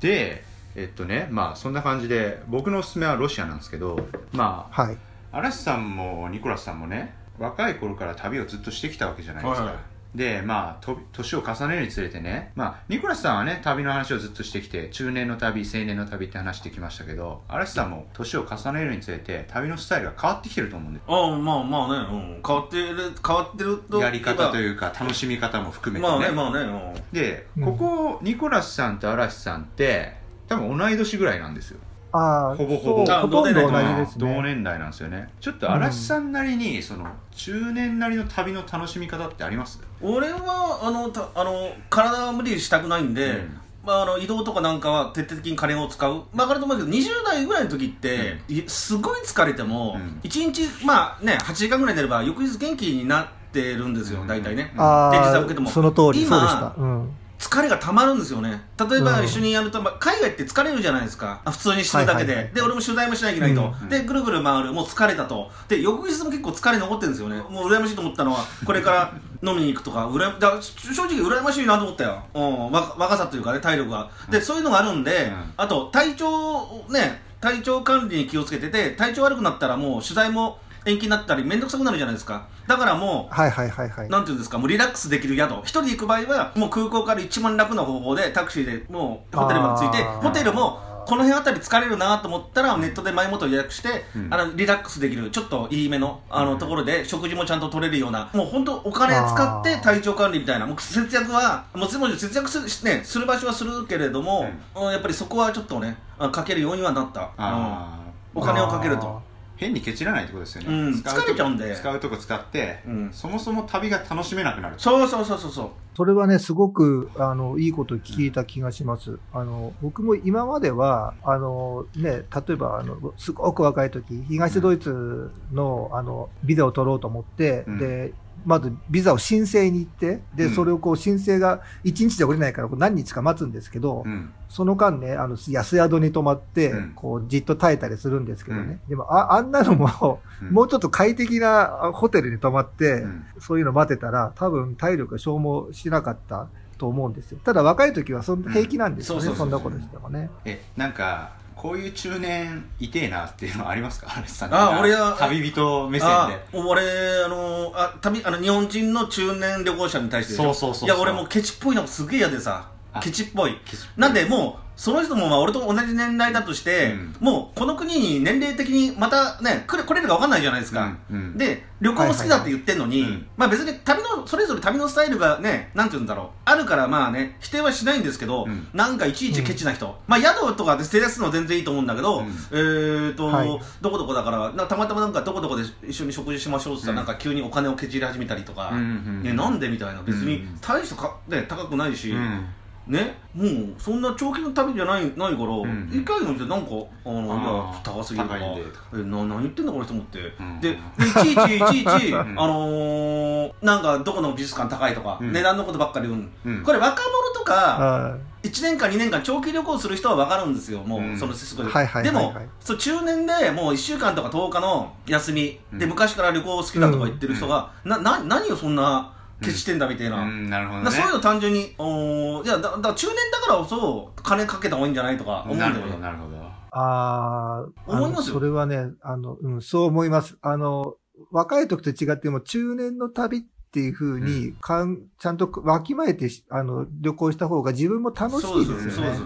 [0.00, 0.44] で
[0.76, 4.96] えっとねまあそんな感じで僕のおすすめはロシアなんですけどまあはい。
[5.32, 9.74] 嵐さんもニコラスさんもね若い頃から旅をずっとしてきたわけじゃないですか、はい
[10.14, 22.42] でまあと年を重ねるにつれてねまあニコラスさんはね旅の話をずっとしてきて中年の旅青年の旅って話してきましたけど嵐さんも年を重ねるにつれて旅のスタイルが変わってきてると思うんでああ、まあまあね、うん。
[22.44, 24.00] 変わってる、変わってると。
[24.00, 27.04] やり方とういうか楽しみ方も含めてね,、まあね、まあね。
[27.12, 30.14] でうんここニコラスさんと嵐さんって
[30.48, 31.78] 多分同い年ぐらいなんですよ
[32.12, 34.42] ああ、ほぼほぼほとんど同じです同ね。
[34.42, 39.80] 年代なんですよねちょっと嵐さんなりに、その中年なりの旅の楽しみ方ってあります？
[40.02, 46.22] うん俺は、あの、たあの、体は無理したくないんで、うんまあ、あの移動とかなんかは徹底的に金を使う。
[46.34, 54.72] まあ、わかると思うけど、20代ぐらいの時って、いすごい疲れても、うん1日、まあね、8時間ぐらい寝れば、翌日元気になってるんですよ、大体ね。
[54.76, 56.74] あで実際受けてもあ、その通り、今そうでした。
[56.76, 57.10] うん。
[57.40, 58.50] 疲れが溜まるんですよね。
[58.78, 61.40] 例えばうん一緒にやると、まあ海外って疲れるじゃないですか。
[61.42, 63.74] あ普通にしてるだけで、はいはいはいで、俺も取材もしなきゃいけないと。
[63.82, 64.72] うんで、ぐるぐる回る。
[64.72, 65.50] もう疲れたと。
[65.66, 67.36] で、翌日も結構疲れ残ってるんですよね。
[67.48, 72.22] もう羨ましいと思ったのは、これから飲みに行くとか、だから正直羨ましいなと思ったよ。
[72.34, 74.10] うん、わ若さというかね、体力が。
[74.30, 82.46] で、そういうのがあるんで、うんあと、体調をね、体調管理に気をつけてて、体調悪くなったらもう取材も延期になったり、めんどくさくなるじゃないですか。
[82.66, 84.08] だからもう、はいはいはいはい。
[84.08, 85.52] なんていうんですか、もうリラックスできる宿。
[85.62, 107.20] 一人で行く場合は、もう空港から一番楽な方法で、タクシーでもうホテルまで着いて、ホテルも、この辺あたり疲れるなと思ったら、ネットで前もと予約して、うんあの、リラックスできる、ちょっといいめの、あの、ところで、食事もちゃんと取れるような、もう本当お金使って体調管理みたいな、もう節約は、もちろん節約する、ね、する場所はするけれども、うんやっぱりそこはちょっとね、あかけるようにはなった。
[107.20, 107.96] うんあ
[108.32, 109.20] お金をかけると。
[109.60, 110.94] 変にケチらないってことですよね、うん。
[110.94, 111.76] 使とこ疲れちゃうんで。
[111.76, 113.10] 使うとこ使って、うん。
[113.12, 114.76] そもそも旅が楽しめなくなる。
[114.78, 115.70] そうそうそうそうそう。
[115.94, 119.18] それはね、すごく、あの、いいこと聞いた気がします。
[119.34, 127.78] あの、僕も今までは、あの、ね、例えば、あの、すごく若い時、東ドイツの、あの、ビザを取ろうと思って、うん。
[127.78, 130.54] で、まずビザを申請に行って、で、うん。
[130.54, 134.32] それをこう申請が1日で降りないから何日か待つんですけど、うん。
[134.48, 136.92] その間ね、あの、安宿に泊まって、うん。
[136.94, 138.80] こう、じっと耐えたりするんですけどね。
[138.88, 140.50] でも、あ、あんなのも、うん。
[140.52, 143.24] もうちょっと快適なあホテルに泊まって、うん。
[143.38, 146.48] そういうの待ってたら、多分体力が消耗しなかった
[146.80, 147.38] と思うんですよ。
[147.44, 150.30] ただ若い時はそん平気なんですよね、そんなことしてもね。
[150.46, 154.06] えなんかこういう中年いてえなっていうのはありますか？
[154.16, 156.80] アレスさんあ俺は旅人目線あで俺、
[157.24, 162.64] あのあ旅あの日本人の中年旅行者に対してそうそうそういや、俺もうケチっぽいのがすげえ嫌でさ。
[162.66, 163.56] あ、ケチっぽい。
[163.96, 167.16] なんで、もう、その人もまあ俺と同じ年代だとして、うん。
[167.20, 170.96] もうこの国に年齢的にまたね、来れるか分かんないじゃないですか。
[171.10, 171.36] うんうん。
[171.36, 173.20] で、旅行も好きだって言ってんのに、はいはいはい。
[173.20, 178.68] うんまあ別に旅の、それぞれ旅のスタイルがね、なんて言うんだろう、あるからまあね、否定はしないんですけど、うん。
[178.72, 179.98] なんかいちいちケチな人。
[180.06, 182.26] まあ宿とかでステレスの全然いいと思うんだけど、うん。
[182.28, 183.60] えーと、はい。
[183.82, 187.06] どこどこだから、たまたまなんかどこどこで一緒に食事しましょうって言ったら、うん。
[187.06, 188.86] なんか急にお金をケチり始めたりとか、うんうんう
[189.20, 189.22] ん。
[189.24, 190.58] ね、なんでみたいな、別にうん。
[190.62, 192.46] 大してか、ね、高くないし、うん
[192.90, 195.88] ね、もうそんな長期の旅じゃないないから、ん。
[195.92, 196.70] 一回の見てなんか
[197.04, 198.62] あのいや高すぎるとか高いんで。
[198.64, 200.60] とかえな何言ってんだこの人もって、ん。
[200.60, 202.16] ででいちいちいちいち、ん。
[202.18, 205.32] あのーなんかどこの美術館高いとか、うん。
[205.32, 206.62] 値段のことばっかり言う、うん。
[206.64, 210.80] これ若者とかあ1年間2年間長期旅行する人は分かるんですよ。
[210.82, 211.16] もう、うん。
[211.16, 215.90] そのすごいでもそう中年でもう1週間とか10日の休み、でうん。
[215.90, 220.90] 昔から旅行好きだとか言ってる人が、なな何をそんなケチしてんだみたいな、うんなるほどね。
[220.90, 225.98] そういうの単純に、おーいやだだ中年だからこそ、金かけた方がいいんじゃないとか思うんだなるほど。
[225.98, 226.36] なるほど。
[226.72, 228.28] あー、思います？
[228.28, 230.36] よそれはね、あの、うん、そう思います。
[230.42, 230.94] あの、
[231.30, 238.90] 若い時と違っても中年の旅っていう風に、かん、ちゃんとわきまえてし、あの、旅行した方が自分も楽しいですよね。
[238.92, 239.22] そうです。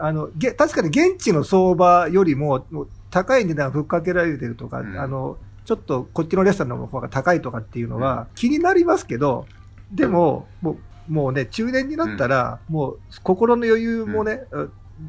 [0.00, 2.66] あの、げ、確かに現地の相場よりも、
[3.10, 4.98] 高い値段ふっかけられてるとか、うん。
[4.98, 9.46] あの、ちょっとこっちのレストランの方が高いとかっていうのは気になりますけど、
[9.92, 14.44] でも、もう、もうね、中年になったら、もう心の余裕もね、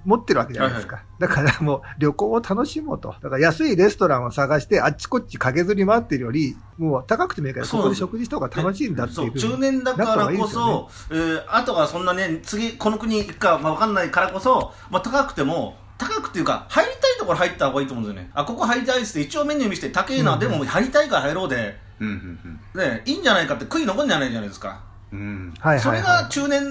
[0.05, 1.03] 持ってるわけじゃないですか。
[1.19, 3.09] だからもう旅行を楽しもうと。
[3.21, 9.41] だから安いレストランを探してあっちこっち駆けずり回ってるより、もう高くてもいいからそこで食事した方が楽しいんだっていうふうに。
[9.41, 18.29] そう、中年だからこそ、えー、あとはそんなね、次、この国行くか、まあ、わかんないからこそ、まあ、高くても、高くっていうか、入りたいところ入った方がいいと思うんですよね。
[18.33, 24.81] あ、ここ入りたいですって、一応メニュー見せて、高いな、うんでも入りたいから入ろうで、うんうんね、いいんじゃないかって悔い残んじゃないじゃないですか。
[25.11, 26.23] うんうんはいそれはいはい。
[26.23, 26.61] が中年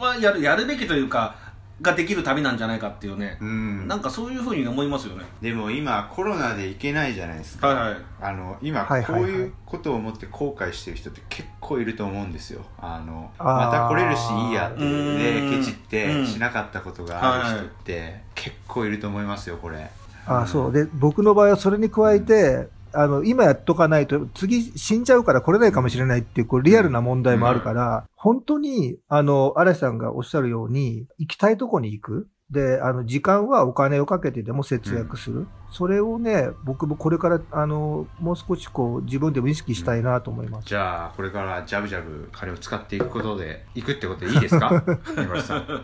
[0.00, 1.34] はやる、やるべきというか、
[1.80, 3.38] ができる旅なんじゃないかっていうね。
[3.40, 3.86] うん。
[3.86, 5.24] なんかそういうふうに思いますよね。
[5.40, 7.98] でも今コロナで行けないじゃないですか、はいはい。
[8.20, 9.30] あの今こはいうはい。
[9.46, 12.62] うことを思って後悔してる人って結構いると思うんですよ。
[12.78, 16.26] あのまた来れるしいいやっていううんでケチってうん。
[16.26, 19.90] しなかったことがある人って結構いると思いますよこれ。
[20.26, 20.72] あそう。
[20.72, 32.28] で、僕の場合はそれに加えて、あの、今やっとかないと、次死んじゃうから来れないかもしれないっていう、こう、リアルな問題もあるから、本当に、あの、嵐さんがおっしゃるように、行きたいとこに行く。
[32.50, 35.46] で、あの、時間はお金をかけてでも節約する。
[35.70, 40.66] それをね、僕もこれから、あの、もう少しこう、自分でも意識したいなと思います。
[40.66, 44.82] じゃあこれからジャブジャブ金を使っていくことで行くってことでいいですか？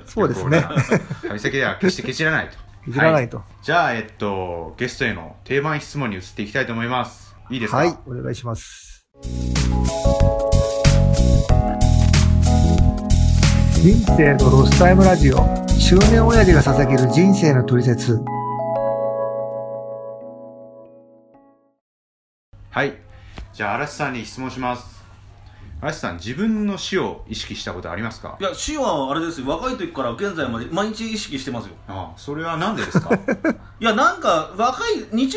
[0.07, 0.65] そうですね。
[1.29, 3.43] 旅先では決してケチらないといじらないと。
[3.63, 7.79] じゃあえっとゲストへの定番質問に移っていきたいと思いますいいですか？
[7.79, 9.07] はい、お願いします。
[13.83, 15.37] 人生のロスタイムラジオ。
[15.37, 18.19] 中年親父が捧げる人生の取説。
[22.71, 22.95] はい。
[23.53, 25.04] じゃあ、嵐さんに質問します。
[25.81, 28.37] 嵐さん、自分の死を意識したことありますか？
[28.41, 29.49] いや、死はあれですよ。
[29.49, 31.75] 若い時から現在まで毎日意識してますよ。
[31.89, 33.11] ああ、それはなんでですか？
[33.81, 35.37] いや、なんか、若い、20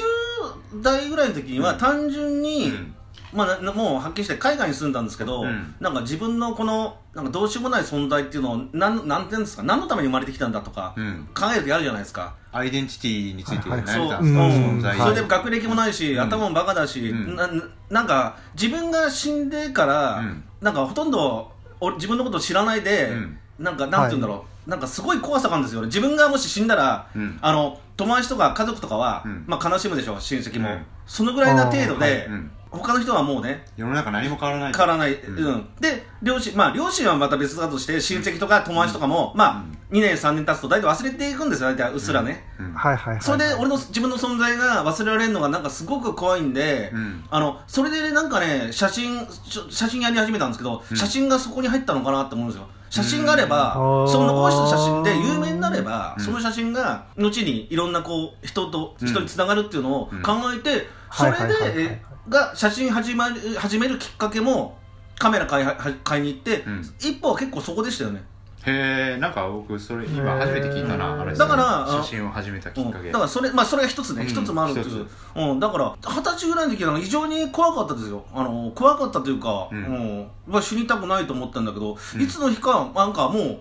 [0.81, 2.93] 代ぐらいの時には単純に、うん
[3.33, 11.27] まあな、もうはっきりして海外に住んだんですけど、うんなんか自分のこの、なんかどうしようもない存在っていうのを、なん、なんていうんですか、何のために生まれてきたんだとか、うん。
[11.35, 12.35] 考える時あるじゃないですか。
[12.57, 14.81] アイデンティティについてはい悩んでたんそう。
[14.81, 16.21] ですか、それで学歴もないし、うん。
[16.21, 17.35] 頭もバカだし、うん。
[17.35, 17.49] な
[17.89, 20.43] なんか自分が死んでから、うん。
[20.61, 23.37] なんかほとんど俺自分のことを知らないで、うん。
[23.59, 25.87] なんかなんて言うんだろう、なんかすごい怖さがあるんですよね。
[25.87, 27.37] 自分がもし死んだら、うん。
[27.41, 29.43] あの友達とか家族とかは、うん。
[29.47, 30.85] まあ、悲しむでしょ親戚も、うん。
[31.05, 35.55] そのぐらいな程度で、うん他の人はもうね世の中何も変わらない変わらない、ううん。
[35.55, 42.73] んで両親まあ両親はまた別だとして親戚とか友達とかも、まあ2年3年経つと大体忘れていくんですよ大体うっすらね、うん。
[42.73, 43.23] はいはいはい。
[43.23, 47.23] それで俺の自分の存在が忘れられるのがなんかすごく怖いんで、うん。
[47.29, 50.97] あのそれでなんかね写真ちょ写真やり始めたんですけど、うん。
[50.97, 52.67] 写真がそこに入ったのかなって思うんですよ。
[52.89, 56.23] 写真があれば、うんその残した写真で有名になれば、うん。
[56.23, 59.07] その写真が後にいろんなこう人とうん。
[59.07, 61.85] 人につながるっていうのをうん考えて、それで、はいはいはいはい。
[61.85, 64.77] えが写真始まる始めるきっかけも
[65.17, 66.81] カメラ買いは買いに行って、うん。
[66.99, 68.23] 一歩は結構そこでしたよね。
[68.65, 75.55] へえんか僕それ今初めて聞いたな、あれだから写真を始めたきっかけ、うんだからそれまあそれが一つねうん一、つもあるっていう。
[75.55, 78.25] ん、だから二十歳ぐらいの時は非常に怖かったですよ。
[78.33, 79.81] あの怖かったというか、ううん。
[79.81, 82.21] んまあ、死にたくないと思ったんだけど、うん。
[82.21, 83.59] いつの日かなんかもう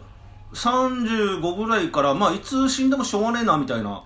[0.52, 4.02] 35ぐらいからまあいつ死んでもしょうがねえなみたいな。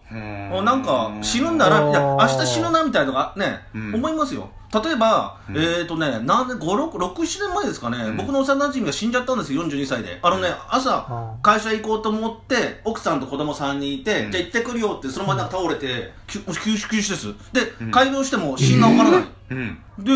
[0.63, 3.95] なんか死ぬんだな、いや、あー明日死ぬなみたいなのがね、うん。
[3.95, 4.51] 思いますよ。
[4.73, 5.57] 例えば、うん。
[5.57, 8.17] えっ、ー、とね、何年、5、6、6、7年前ですかね、うん。
[8.17, 10.19] 僕の幼馴染が死んじゃったんですよ、42歳で。
[10.23, 14.33] あのね、朝、あ会社行こうと思って、奥さんと子供3人いて、うん。
[14.33, 17.27] じゃあ行ってくるよって、そのままなんか倒れて、きゅ休止、休止です。
[17.53, 17.91] で、うん。
[17.91, 19.25] 開業しても死因がわからない。
[19.51, 19.79] うん。
[19.99, 20.13] で、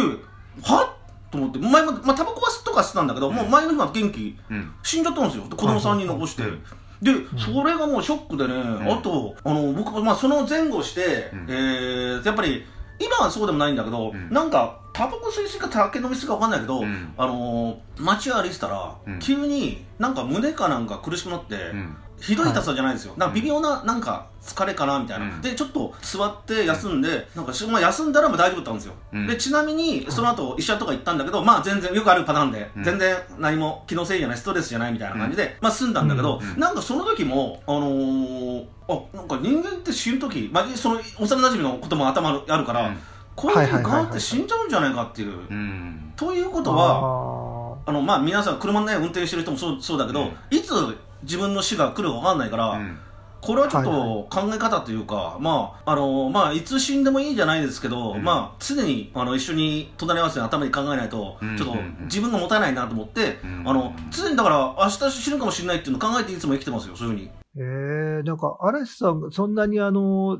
[0.62, 0.94] は
[1.34, 4.38] と思って、前も、まあ、タバコは吸っとか吸ってたんだけど、もう前の日は元気。
[4.50, 4.72] うん。
[4.82, 5.44] 死んじゃったんですよ。
[5.48, 6.42] で子供3人残して、
[7.02, 8.92] で、それがもうショックでね、ん。
[8.92, 11.46] あとあの僕、まあ、その前後して、うん。
[11.48, 12.64] えーやっぱり
[13.00, 14.30] 今はそうでもないんだけど、うん。
[14.30, 17.12] なんかタバコ吸いすぎか酒飲みすぎか分かんないけど、うん。
[17.16, 19.18] あの街歩いてたら、うん。
[19.18, 25.40] 急になんか胸かなんか苦しくなって、うんひどい痛さじゃないですよ、なんか微妙ななんか疲れかなみたいな、うん。
[25.40, 29.26] でちょっと座って休んで、なんかしまあ、休んだらもう大丈夫だったんですよ、うん。
[29.26, 32.84] でちなみにその後医者とか行ったんだけど、まあ全然よくあるパターンで、うん。
[32.84, 42.98] 全然何も気のせいじゃないストレスじゃないみたいな感じで、まあ済んだんだけど、うんなんかその時もあのーあなんか人間って死ぬ時、まあ、その幼馴染のことも頭あるから、うん。
[43.34, 46.12] こういう時はいはいはいはいガーって死んじゃうんじゃないかっていう、うん。
[46.16, 50.32] というこあとはあのまあ皆さん車ね運転してる人もそうそうだけど、うん。
[50.50, 50.72] いつ
[51.24, 52.98] 自分の死が来るか分かんないから、うん。
[53.40, 58.22] これはちょっはいと考え方というか、まああのまあ、いつ死んでもいいじゃないですけど、うん。
[58.22, 61.96] まあ、常にあの一緒に隣り合わせに頭に考えないと、うんちょっとうんうん。
[62.04, 63.68] 自分が持たないなと思って、うん。
[63.68, 67.30] あの常にだから明日死ぬかもしれないっていうのを考えていつも生きてますよ、そういうふうに。
[67.56, 70.38] えー、なんか嵐さん、そんなにあの、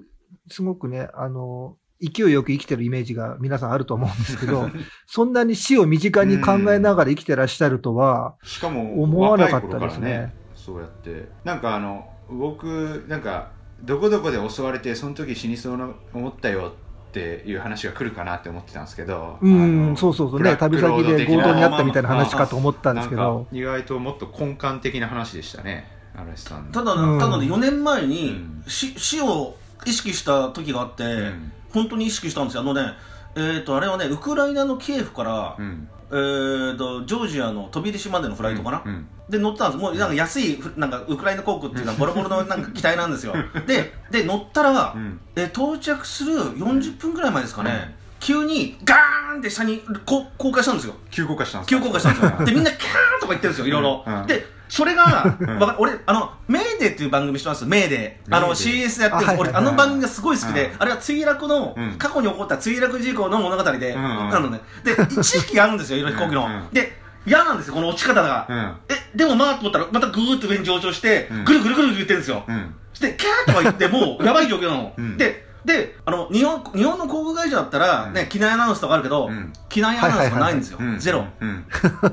[0.51, 4.69] すごくね、あの、勢いよく生きてるイメージが皆さんあると思うんですけど、
[5.07, 10.35] そんなに死を身近に考えながら生きてらっしゃるとは、しかも思わなかったですね
[10.65, 11.29] そうやって。
[11.45, 13.51] なんかあの僕なんか
[13.83, 16.73] どこどこで襲われてその時死にそうな思ったよ
[17.09, 20.41] っていう話が来るかなって思ってたんですけどうあん、のそうそうそう。
[20.43, 26.73] ね、旅先で強盗にあったみたいな話かと思ったんですけなんどか、意外ともっと根幹的な話でしたね嵐さんの。
[26.73, 27.19] ただ、うん。
[27.21, 28.65] ただね、4年前にうん。
[28.67, 31.53] 死死を意識した時があって、うん。
[31.73, 32.63] 本当に意識したんですよ。
[32.63, 32.93] あのね、
[33.37, 38.83] えー、とあれはね、ウクライナのキエフから、うんえー、とジョージアの飛び出しまでのフライトかな？
[38.85, 39.83] うんで乗ったんです。
[39.83, 43.35] もうなんか安いふなんかウクライナ航空っていうのはボロボロのなんか 機体なんですよ。
[43.67, 45.19] でで乗ったら、うん。
[45.35, 50.95] え到着する40分ぐらい前ですかね、急にガーンって下にこ降下したんですよ。
[51.11, 52.33] 急降下したんです急降下したんですよ。
[52.47, 54.27] でみんなキャーンとか言ってるんですよいろいろ、うん。
[54.27, 57.67] でそれが、わか俺あのメーデーっていう番組してます？
[57.67, 60.83] メーデーあの CS でやってる俺あの番組がすごい好きで、うん。
[60.83, 61.99] あれは墜落の、うん。
[61.99, 64.31] 過去に起こった墜落事故の物語で、うんうん。
[64.31, 64.61] なのね。
[64.83, 66.53] で知識があるんですよいろいろ飛行機の、うん。
[66.53, 68.77] うんで嫌なんですよこの落ち方が、うん。
[68.89, 71.45] え、でもまあと思ったら、またぐーっと上に上昇して、うん。
[71.45, 72.45] ぐるぐるぐるぐる言ってるんですよ。
[72.47, 72.75] うん。
[73.01, 74.93] で、キャーとか言って、もう、やばい状況なの。
[74.97, 75.17] うん。
[75.17, 80.79] で、で、あの、日本、日本の航空会社だったら、うんね、機内アナウンスとかあるけど、うん機内アナウンスがないんですよ。
[80.81, 81.25] うんゼロ。
[81.41, 81.67] うん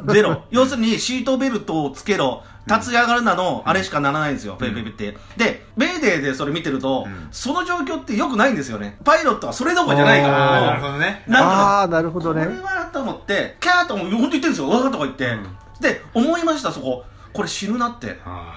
[0.08, 0.44] ゼロ。
[0.52, 5.18] 要するに、シートベルトをつけろ、立ち上がるなの、あれしかならないんですよ、ペイペイペイって。
[5.38, 8.98] で、メーデーでそれ見てると、うんその状況って良くないんですよね。
[9.04, 12.58] パイロットはそれどころじゃないかああなら、るほどねなんとかああ、なるほどこれね。
[12.62, 15.26] はと思って、キャーとも、本当言ってるんですよ、わーとか言って。
[15.28, 15.48] うん
[15.82, 17.04] で、思いました、そこ。
[17.34, 18.20] これ死ぬなって。
[18.24, 18.54] あ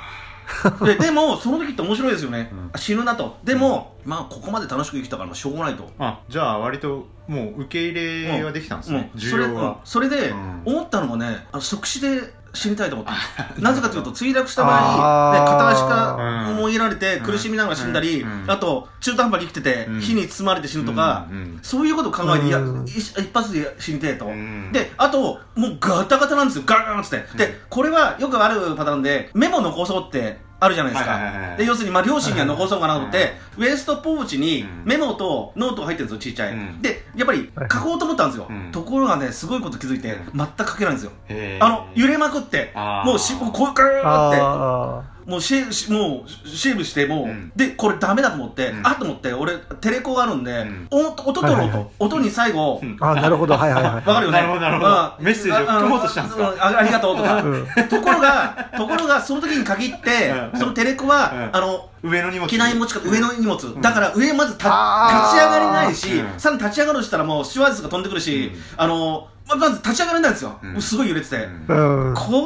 [0.85, 2.51] ででも、その時って面白いですよね。
[2.53, 3.37] うんあ死ぬなと。
[3.45, 5.91] でも、まあ、ここまで楽しく生きたから、まあしょうがないと。
[5.99, 13.61] あじゃあ割ともう受け入れはできたんですねうんそれうんそれで、うん思ったのがね、あの即死で死にたいと思った。
[13.61, 16.57] なぜかというと、墜落した場合、ね、片足かうん。
[16.57, 18.45] もいられて苦しみながら死んだり、うん。
[18.47, 21.37] あと、中途半端に生きててうん、火に包まれて死ぬとか、うん。
[21.37, 21.59] うん。
[21.63, 24.27] そういうことを考えて、いや、うん一一発で死にてえと。
[24.27, 24.71] うん。
[24.73, 27.37] で、あと、もうガタガタなんですよ、ガーンっつって。
[27.37, 31.57] で、これはよくあるパターンで、メモ残そうって、あるじゃないですか。
[31.57, 34.83] で、要するに、まあ、両親には残そうかなと思って、ウエストポーチにうん。
[34.85, 36.53] メモとノートが入ってるんですよ、ちっちゃい。
[36.53, 36.83] うん。
[36.83, 37.69] で、やっぱりはい。
[37.71, 38.47] 書こうと思ったんですよ。
[38.49, 38.73] うん。
[38.73, 41.13] ところがね、すごいこと気づいてう、全く書けないんですよ。
[41.61, 42.73] あの、揺れまくって
[43.05, 47.53] もうし、もうこう、ガーって、あもうシェしもうシェーブしてもう、うん。
[47.57, 48.87] でこれダメだと思って、うん。
[48.87, 50.87] あと思って俺テレコがあるんで、ん。
[50.91, 51.87] お音取ろうと、はいはいはい。
[51.99, 52.97] 音に最後、うん。
[53.01, 53.95] あ、あなるほど、はいはいはい。
[53.95, 54.41] わかるよね？
[54.41, 55.13] なるほどなるほど。
[55.19, 55.25] うん。
[55.25, 56.55] メッセージを含もうとしたんですか？
[56.59, 57.67] ああありがとうとか、うん。
[57.89, 60.59] ところがところがその時に限って、うん。
[60.59, 61.57] そのテレコは、うん。
[61.57, 62.49] あの上の荷物。
[62.49, 65.23] 機内持ち方上の荷物、だから上まずたあー。
[65.33, 66.41] 立ち上がれないし、うん。
[66.41, 68.61] さらに立ち上がるとしたらもうスチュワーデスが飛んでくるし、うん。
[68.77, 70.73] あのままず立ち上がれないんですよ、うん。
[70.73, 72.15] もうすごい揺れてて、うんうん。
[72.15, 72.39] これ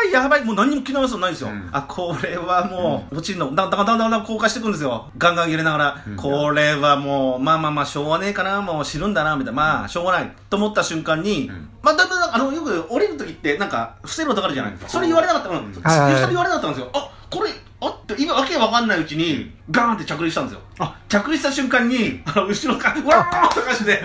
[0.00, 1.48] はやばい、もう何にも機能要素ないんですよ。
[1.48, 5.10] うんあ、これはもう、落ちるの、だんだんだんだんだん降下していくんですよ。
[5.18, 6.02] ガンガン揺れながら。
[6.06, 9.56] うんこれはもう、まあまあまあ、しょうがねえかな、もう知るんだな、みたいな。
[9.60, 10.32] まあ、しょうがない。
[10.48, 14.74] と思った瞬間に、うんまあ、だんだん、あの、よく降りるときって、なんか、伏せる音があるじゃない。
[14.86, 15.48] それ言われなかった。
[15.48, 15.72] うん。
[15.72, 16.90] それ言われなかったんですよ。
[16.92, 17.50] あ、これ、
[17.82, 20.60] あって、今、わけわかんないうちに、ガーンって着陸したんですよ。
[20.80, 24.02] あ着陸した瞬間に、あの、後ろから、うわーっとかして、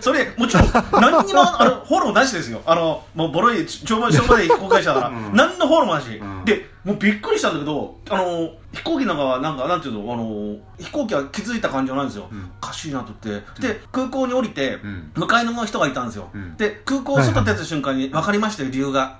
[0.00, 2.62] それ、もちろん、何にも、あの、フォローなしですよ。
[2.64, 12.28] あの、もう、ボロい、超ま超まで公開したから、うん何のフォローもなし、んで、もうびっくりしたんだけど、あの、飛行機なんかは、なんか、なんていうの、あの、飛行機は気づいた感じじゃないんですよ。
[12.30, 13.60] うんおかしいなと思って。
[13.60, 16.28] で、空港に降りて、うん向かいの人がいたんですよ。
[16.32, 19.18] うんで、空港を外出た瞬間に分かりましたよ、理由が。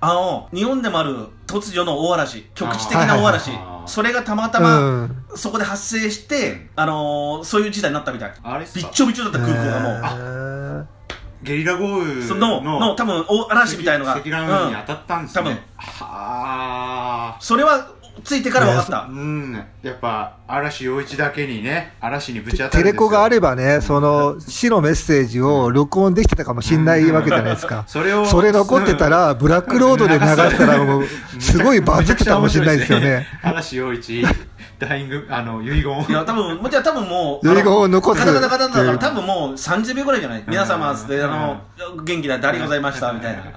[0.00, 5.24] うんあの、日本でもある突如の大嵐、局地的な大嵐あーはいはいはい、それがたまたうま、ん。
[5.34, 8.32] そこで発生して、あのーそういう事態になったみたい。
[8.74, 10.00] びっちょびちょだった空港がもう。
[10.04, 10.84] あ
[11.42, 14.16] ゲリラ豪雨その、の、の多分、大嵐みたいのが。
[14.16, 17.88] 積乱雲に当うんたったんですね多分はあそれは、
[18.24, 19.08] ついてから分かった。
[19.10, 19.64] うん。
[19.82, 27.84] やっぱ嵐陽一だけにね嵐にぶち当たるテレコがあればね、その死のメッセージを録音できてたかもしんないわけじゃないですか。
[27.86, 31.06] それをそれ残ってたら、ブラックロードで流したら、もう、
[31.40, 33.26] すごいバズってたかもしれないですよね。
[33.42, 34.24] 嵐陽一
[34.78, 38.20] ダイイングあの遺言いや、多分、もうじゃあ多分もう、遺言を残す。
[38.20, 40.44] カタカタカタだから、多分もう30秒ぐらいじゃない？
[40.46, 41.60] 皆様、つって、あの、
[42.04, 43.42] 元気だありがとうございました、みたいな。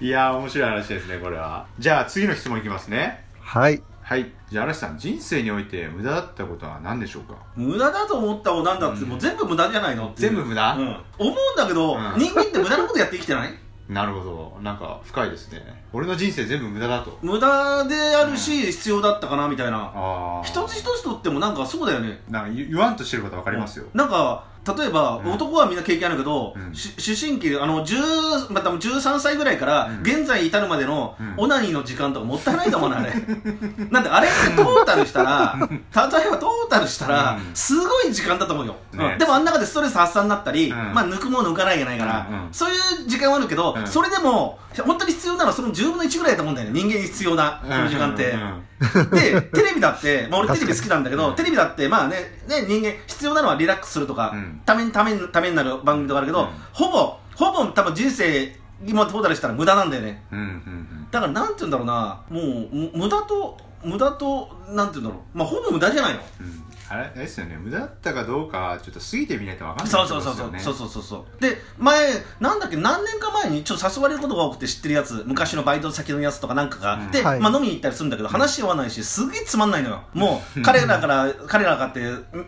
[0.00, 1.66] いやー面白い話ですねこれは。
[1.78, 3.24] じゃあ次の質問いきますね。
[3.40, 3.82] はい。
[4.02, 4.30] はい。
[4.50, 7.34] じゃあ嵐さん人生において無駄だったことは何でしょうか？
[7.56, 10.74] 無駄だと思ったもなんだって、もう全部無駄じゃないのって全部無駄？
[10.74, 10.96] うん。
[11.18, 12.00] 思うんだけど、うん。
[12.18, 13.54] 人間って無駄なことやって生きてない？
[13.88, 14.58] なるほど。
[14.62, 15.60] なんか深いですね。
[15.92, 17.18] 俺の人生全部無駄だと。
[17.20, 19.92] 無駄であるし、必要だったかな、みたいな。
[19.94, 22.22] ああ一つ一つとってもなんかそうだよね。
[22.30, 25.32] なんか言言わんとしてること分かりますよ、なんか、例えば、うん。
[25.32, 26.74] 男はみんな経験あるけど、うん。
[26.74, 30.00] し思春期、あの、10、また13歳ぐらいから、うん。
[30.02, 31.34] 現在至るまでのうん。
[31.36, 33.12] オナニーの時間とかもったいないと思うな、あれ。
[33.90, 37.54] なんで、あれトータルしたら、 例えばトータルしたらう、ん。
[37.54, 38.76] すごい時間だと思うよ。
[38.92, 39.04] ね。
[39.12, 39.18] うん。
[39.18, 40.94] でもあん中でストレス発散になったり、うん。
[40.94, 42.48] まあ、抜くもの抜かないじゃないから、うんうん。
[42.52, 42.74] そうい
[43.06, 43.86] う時間はあるけど、うん。
[43.86, 48.30] それでも、本当に必要なのはその10分の1ぐらいだと思うんだよね、人間に必要な、その時間って。
[48.30, 51.36] うんうんで、テレビだって、まあ、俺テレビ好きなんだけど、うん。
[51.36, 52.16] テレビだって、まあね、
[52.48, 54.60] ね、人間、必要なのはリラックスするとか、うん。
[54.64, 56.48] ために、ために、ためになる番組とかあるけど、うん。
[56.72, 60.22] ほぼ、ほぼ多分人生、今トータルしたら無駄なんだよね。
[60.32, 66.20] うんうんだから、なんて言うんだろうな、もう、む無駄と、無駄と、なんて言うんだろう、まあ、ほぼ無駄じゃないの。
[66.40, 67.56] うんうんあれですよね。
[67.56, 71.42] 無駄だったかどうかちょっと過ぎてみないと分かんないそうそうそうそう、そうそうそうそう。
[71.42, 72.08] で前
[72.40, 72.76] なんだっけ？
[72.76, 75.24] 何年か前にちょっと誘われることが多くて知ってるやつ。
[75.26, 77.40] 昔のバイト先のやつとかなんかがあって、はい。
[77.40, 80.02] まあ、飲みに行ったりするんだけど話合わないしすげえつまんないのよ。
[80.12, 82.00] もう彼らから彼らがって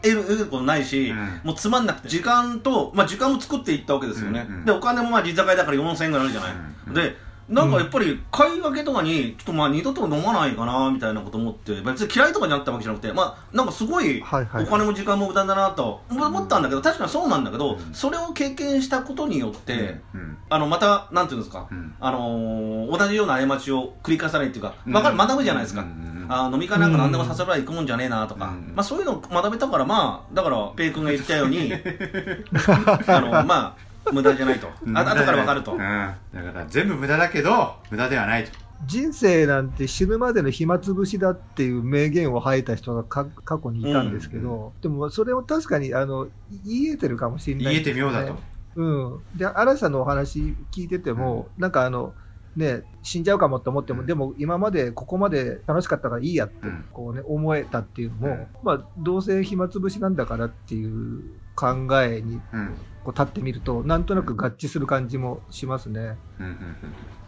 [0.02, 1.40] 得る得ることないし、うん。
[1.42, 2.08] もうつまんなくて。
[2.08, 6.52] 時間と、まあ、時間も作っていったわけですよね、うんうんでお金もまあ居酒屋だから4000円ぐらいあるじゃない、
[6.88, 6.94] うん。
[6.94, 7.16] で
[7.48, 17.94] なんかやっぱり買い分けとかにちょっとまあ二度と飲まないかなみたいなこと思って別に嫌いとかになったわけじゃなくてまあなんかすごいお金も時間も無駄だなと思ったんだけど確かにそうなんだけど、うん。
[17.94, 20.38] それを経験したことによって、うん。
[20.48, 21.94] あのまたなんていうんですか、うん。
[22.00, 25.84] あのー同じような過ちを繰り返さないっていうか、学ぶじゃないですか、
[26.28, 28.72] あー飲み会なんか何でも誘えば行くもんじゃねえなとか、うん。
[28.74, 31.72] まあ、そういうのを学べたからまあだからペイ君が言ったように
[33.06, 38.50] あのまあ無駄じゃないと、あ後から分かると、うん、だから全部無駄だけど無駄ではないと。
[38.84, 46.28] 人生なんて死ぬまでの暇つぶしだっていう名言を吐いた人がか過去にいたんですけど、でもそれを確かにあの
[46.64, 48.36] 言えてるかもしれない言えてみようだと、
[48.76, 49.22] うん。
[49.34, 52.14] で、嵐さんのお話聞いてても、なんかあの、
[52.54, 54.06] ね、死んじゃうかもって思っても、うん。
[54.06, 58.46] でも今までここまで楽しかったからいいやってうん、こうね、思えたっていうのも、うん。
[58.62, 61.22] まあ、どうせ暇つぶしなんだからっていう
[61.54, 62.74] 考えにうん
[63.06, 66.00] こう立ってみると、なんとなく合致する感じもしますね。
[66.00, 66.76] うんうんうん。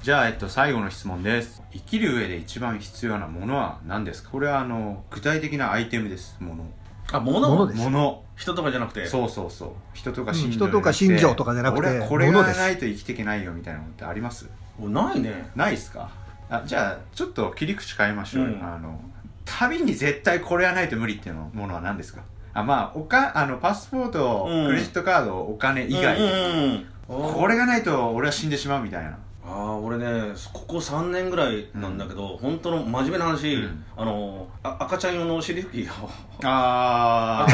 [0.02, 1.62] じゃあ、えっと、最後の質問です。
[1.72, 4.30] 生きる上で一番必要なものは何ですか？
[4.30, 6.36] これはあの具体的なアイテムです。
[6.40, 6.64] もの
[7.12, 7.48] あ物？
[7.48, 7.80] 物です。
[7.80, 9.06] もの人とかじゃなくて？
[9.06, 9.70] そうそうそう。
[9.94, 10.36] 人とかうん。
[10.36, 14.50] 信条人とか信条とかじゃなくて俺はこれがないと生きていけないよみたいなのってあります？
[14.80, 15.48] ないね。
[15.54, 16.10] ないっすか？
[16.50, 18.50] あじゃあちょっと切り口変えましょう。
[18.50, 18.64] よ、うん。
[18.64, 19.00] あの
[19.44, 22.22] 旅に絶対これはないと無理っていうのものは何ですか？
[22.58, 24.66] あまあおかあのパスポート、うん。
[24.66, 27.34] クレジットカードお金以外、うんうんうん。
[27.34, 29.10] これがないと俺は死んでしまうみたいな。
[29.10, 30.04] ああ俺ね
[30.52, 33.84] ここ3年ぐらいなんだけど、本当の真面目な話、うん。
[33.96, 36.10] あのあ赤ちゃん用の尻拭きを。
[36.44, 37.46] あ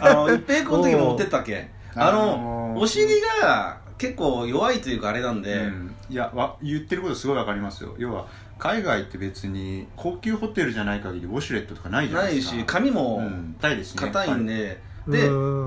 [0.00, 1.68] あの一平君の時も持ってったっけ？
[1.94, 7.94] ああのお尻が結構弱いというかあれなんで、うん、いやわ言ってることすごいわかりますよ。
[7.98, 8.26] 要は
[8.62, 12.56] 海外って別に高級ホテルじゃない限りウォシュレットとかないじゃなないいですか。
[12.58, 14.02] し髪もうん硬いですね。
[14.06, 15.18] 硬いんで、うで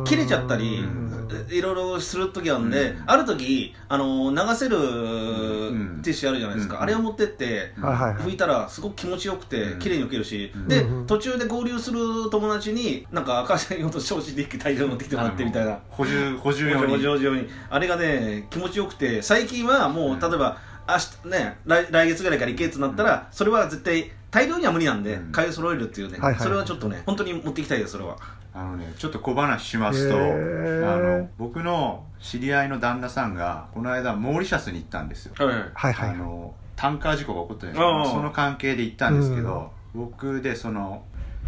[0.09, 1.15] 切れちゃったりうん。
[1.49, 3.03] いろいろする時あるんで、うん。
[3.05, 5.99] ある時あの流せるん。
[6.03, 6.81] ティッシュあるじゃないですか、うん。
[6.83, 9.79] あれを持ってって、うん拭いたらすごく気持ちよくてうん。
[9.79, 10.67] 綺麗に拭けるし、うん。
[10.69, 11.99] で、うん途中で合流する
[12.31, 15.79] 友達になんか赤ちゃん用と消臭で大量持ってきてもらってみたいな。
[15.89, 16.91] 補充補充用に。
[16.93, 17.49] 補助用に。
[17.69, 20.19] あれがね気持ちよくて最近はもう、うん。
[20.21, 25.31] 例えば明日ね来来月ぐらいから行けってなったら、それは絶対大量には無理なんで、うん。
[25.31, 28.17] 買い揃えるっていうね、はいはいそれはちょっとね本当に持っていきたいですそれは。
[28.53, 30.93] あのねちょっと小話しますと、へー。
[30.93, 35.93] あの僕の知り合いの旦那さんがこの間モーリシャスに行ったんですよ、はいはい。
[35.93, 38.03] はいあのタンカー事故が起こったんですけああ。
[38.03, 41.03] どその関係で行ったんですけど、僕でその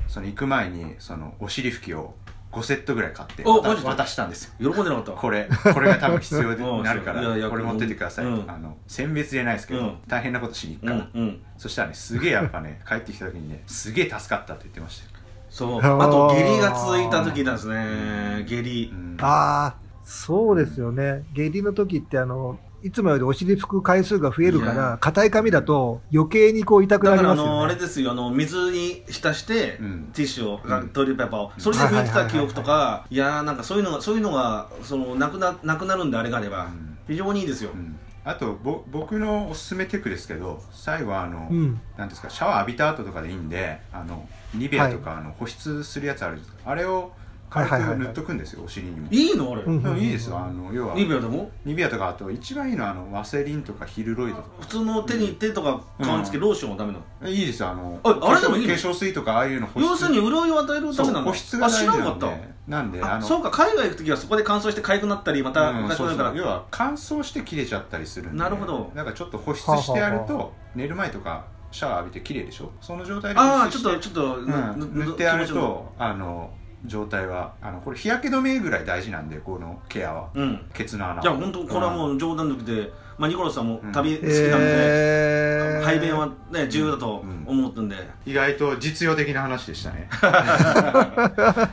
[0.08, 2.14] その行く前にそのお尻拭きを
[2.52, 3.88] 5セットぐらい買って渡おマジで？
[3.90, 4.74] 渡したんですよ。
[4.74, 5.12] 喜んでなかった？
[5.12, 8.26] これこれが多分必要に なるかうんいやいやらこれ持ってってください。
[8.26, 8.50] と、うん。
[8.52, 9.98] あの選別じゃないですけど、うん。
[10.08, 11.42] 大変なことしに行くうから、んうん。
[11.58, 15.12] そしたらねすげえやっぱね 帰ってきた時にねすげえ助かったって言ってましたよ、
[15.50, 15.80] そう。
[15.80, 18.46] あと下痢が続いた時なんですね。
[18.48, 18.92] 下痢。
[18.94, 19.18] うん。
[19.22, 21.24] ああ、そうですよね。
[21.34, 27.58] 下痢の時って、あの、いつもよりお尻拭く回数が増えるかいら、硬い髪だと余計にこう痛くなだからありますよね。
[27.58, 30.10] のあれですよあの水に浸して、うん。
[30.14, 36.98] ティッシュを、うんトイレットペーパーをそれで拭いてた記憶とかいやーなんかそういうのがそういうのがそのなくななくなるんであれがあれば、うん。
[37.08, 37.98] 非常にいいですよ、うん。
[38.24, 41.82] あとぼ僕のおすすめテクですけど最後はあの、うん。
[41.98, 46.72] なんですかシャワー浴びた後とかでいいんであのニベアとか、あの保湿するやつあるじゃないですか。
[46.72, 47.12] あれを
[47.50, 48.08] 軽くはいはいはいはい。
[48.08, 49.54] 塗っとくんですよ、お尻にも、いいの？
[49.54, 49.98] あれ、うんうん。
[49.98, 50.38] いいですよ。
[50.38, 51.52] あの要はニベアでも？
[51.66, 54.50] ニベアとかあと一番いいのはあのワセリンとかヒルロイドとか。
[54.62, 57.30] 普通の手に手とか顔につけ、ローションはダメなの？
[57.30, 58.74] いいですよあのああれでもいいの？
[58.74, 59.92] 化粧水とかああいうの保湿。
[59.92, 62.28] 要するに潤いを与えるためなんだ保湿が大事あ知らなかった。
[62.28, 65.90] なんでなんでのあそうか海外行く時はそこで乾燥して痒くなったりまたうん。
[65.90, 68.38] そう痒くなるから、要は乾燥して切れちゃったりするんで。
[68.38, 68.92] なるほど。
[68.94, 72.72] だからちょっと保湿してやるはあと寝る前とかシャワー浴びて綺麗でしょ？
[72.82, 73.90] その状態でああち保湿して。
[73.90, 76.52] ょっとちょっと、うん、ぬ塗ってやるとあの
[76.86, 80.30] 状態はあのこれ日焼け止めぐらい大事なんでこのケアは。
[80.34, 80.66] くうん。
[80.74, 82.16] ケツの穴じゃあ本当これはもうん。
[82.18, 83.92] う冗談抜きで、まあ、ニコラスさんもうん。
[83.92, 87.96] 旅好きなんで、えー、排便はね重要だと思ってんで、
[88.26, 90.10] 意外と実用的な話でしたね。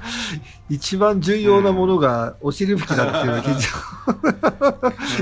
[0.70, 3.68] 一番重要なものがお尻拭きだっていうのは非常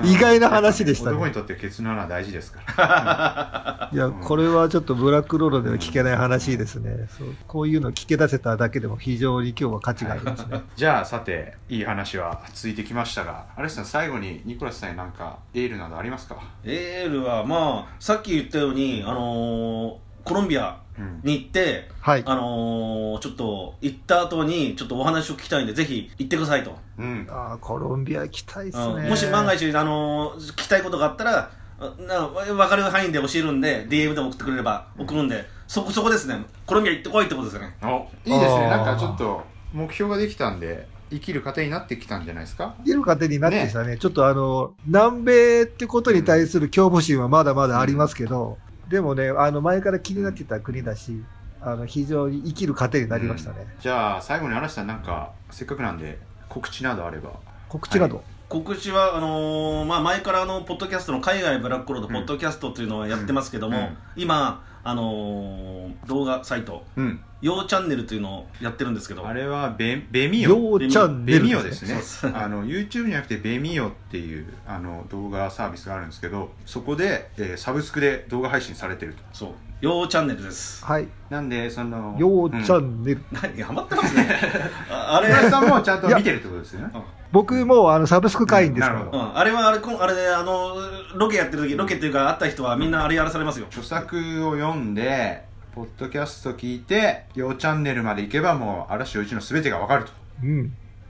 [0.05, 1.17] 意外な話でしたね。
[1.17, 3.91] 男にとってケツの穴は大事ですから。
[3.93, 7.09] いや、これはちょっとブラックロードでは聞けない話ですね。
[7.19, 7.35] そう。
[7.47, 10.63] こういうの聞け出せただけでも非常に今日は価値がありますね。
[10.77, 16.43] じゃあさていい話は続いてきましたがアレスさん最後にニコラスさんに何かエールなどありますか？
[16.65, 21.21] エールはまあさっき言ったように、あのーコロンビアうん。
[21.25, 22.23] に行って、はい。
[22.25, 27.27] あのーちょっと行った後にちょっとお話を聞きたいんでぜひ行ってくださいと、うん。
[27.31, 28.85] あーコロンビア行きたいですね。
[28.85, 29.09] うん。
[29.09, 31.51] もし万が一、あのー聞きたいことがあったら
[31.81, 36.37] あな分かる範囲で教えるんで DM でも送ってくれれば送るんでそこそこですね。
[36.67, 37.75] コロンビア行ってこいってことですよね。
[37.83, 38.07] お。
[38.29, 38.69] いいですね。
[38.69, 39.43] なんかちょっと
[39.73, 42.75] 目標ができたんで生きる糧になってきたんじゃないですか？
[42.79, 43.99] 生きる糧になってきたね。
[43.99, 48.59] ちょっとあの、南米ってことに対する恐怖心はまだまだありますけど、
[48.89, 51.23] でもね、あの、前から気になってた国だし、
[51.61, 53.67] あの、非常に生きる糧になりましたね。
[53.81, 57.31] じゃあ最後に嵐さんなんかせっかくなんで告知などあれば。
[57.69, 58.23] 告知など？
[58.49, 62.13] 告知はあのーまあ、前からあのポッドキャストの海外ブラックロードうん。
[62.13, 63.97] ポッドキャストというのはやってますけども、うん。
[64.15, 66.85] 今、あのー動画サイト。
[66.97, 69.27] うん「ようチャンネル」というのをやってるんですけど。
[69.27, 71.95] あれはベベミオようチャンネルベミオですね。
[71.95, 79.23] そうそう あの YouTube じゃなくてベミオっていうあの動画サービスがあるんですけどそこで、えーサブスクで動画配信されてると。
[79.33, 79.51] そう
[79.83, 81.09] 「ようチャンネル」ですはい。
[81.29, 83.23] なんでそのようチャんンネル。
[83.33, 84.39] 何ハマってますね
[84.91, 86.95] ああれ嵐さんもちゃんと見てるってことですよね
[87.33, 89.01] 僕もあのサブスク会員ですから。
[89.01, 90.75] うんなるほうん、あれはあれこんあれであの
[91.15, 94.17] ロケやってる時ロケっていうか会った人はみんなあれやらされますよ著作
[94.47, 100.13] を読んでポッドキャスト聞いて「ようチャンネル」まで行けばもう嵐陽一の全てがわかると
[100.43, 100.65] うん。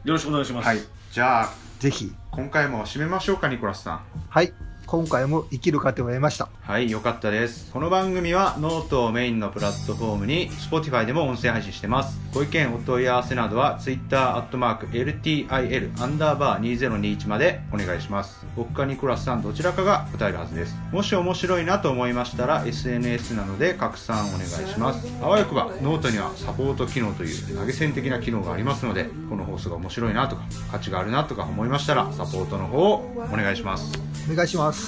[0.05, 0.79] よろしくお願いします、はい
[1.11, 1.49] じゃあ
[1.79, 2.11] ぜひ。
[2.31, 4.01] 今回も締めましょうかニコラスさん
[4.31, 4.55] はい。
[4.93, 6.51] 今回も生きる糧を得ました。
[6.61, 7.73] はい、よかったです。
[7.73, 12.21] この番組はノートをメインのプラットフォームに Spotify でも音声配信してます。
[12.35, 18.45] ご意見、お問い合わせなどは Twitter アットマーク LTIL アンダーバー2021までお願いします。
[18.55, 20.77] 僕かニコラスさんどちらかが答えるはずです。
[20.93, 25.11] もし面白いなと思いましたら SNS などで拡散お願いします。
[25.23, 33.91] あわよくばノートにはサポート機能という投げ銭的な機能がありますので、この放送が面白いなとか価値があるなとか思いましたらサポートの方をお願いします。
[34.31, 34.82] お願いします。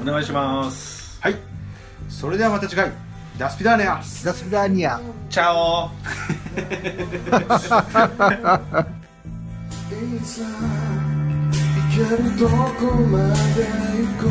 [0.00, 1.18] お願いします。
[1.20, 1.36] はい。
[2.08, 2.90] それではまた次回。
[3.38, 5.00] ダスピダーネアダスピダーニア。
[5.30, 5.90] チャオ
[9.90, 10.50] いざ行
[11.94, 12.52] けるどこ
[13.06, 13.18] ま
[13.54, 13.62] で
[13.94, 14.26] 行こ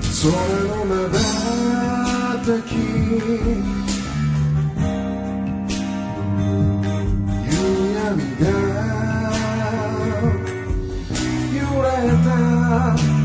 [0.00, 0.32] うそれ
[0.68, 1.14] のまば
[2.46, 2.70] たき
[7.44, 7.60] 夕
[7.94, 8.02] 闇
[8.40, 9.03] が
[12.74, 13.23] た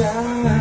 [0.00, 0.59] な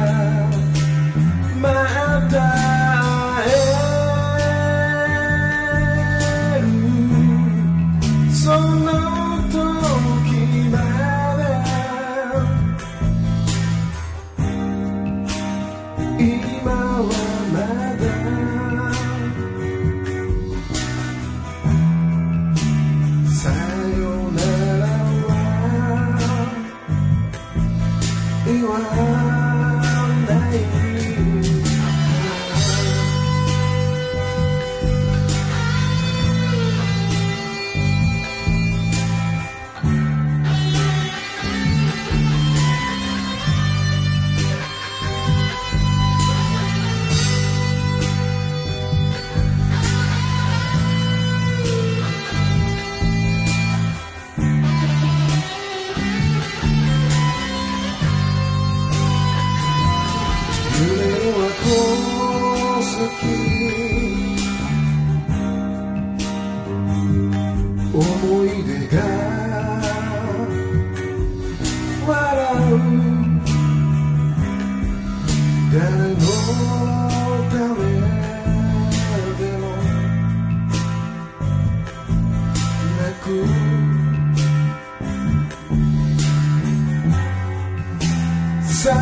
[88.81, 88.95] さよ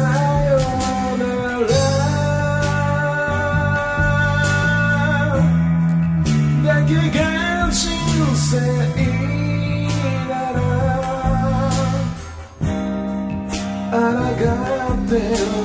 [1.18, 1.24] な
[1.60, 1.70] ら。
[6.66, 7.22] だけが
[7.70, 7.86] 人
[8.36, 8.50] 生
[10.28, 10.58] なら
[14.40, 14.42] 抗
[14.94, 15.57] って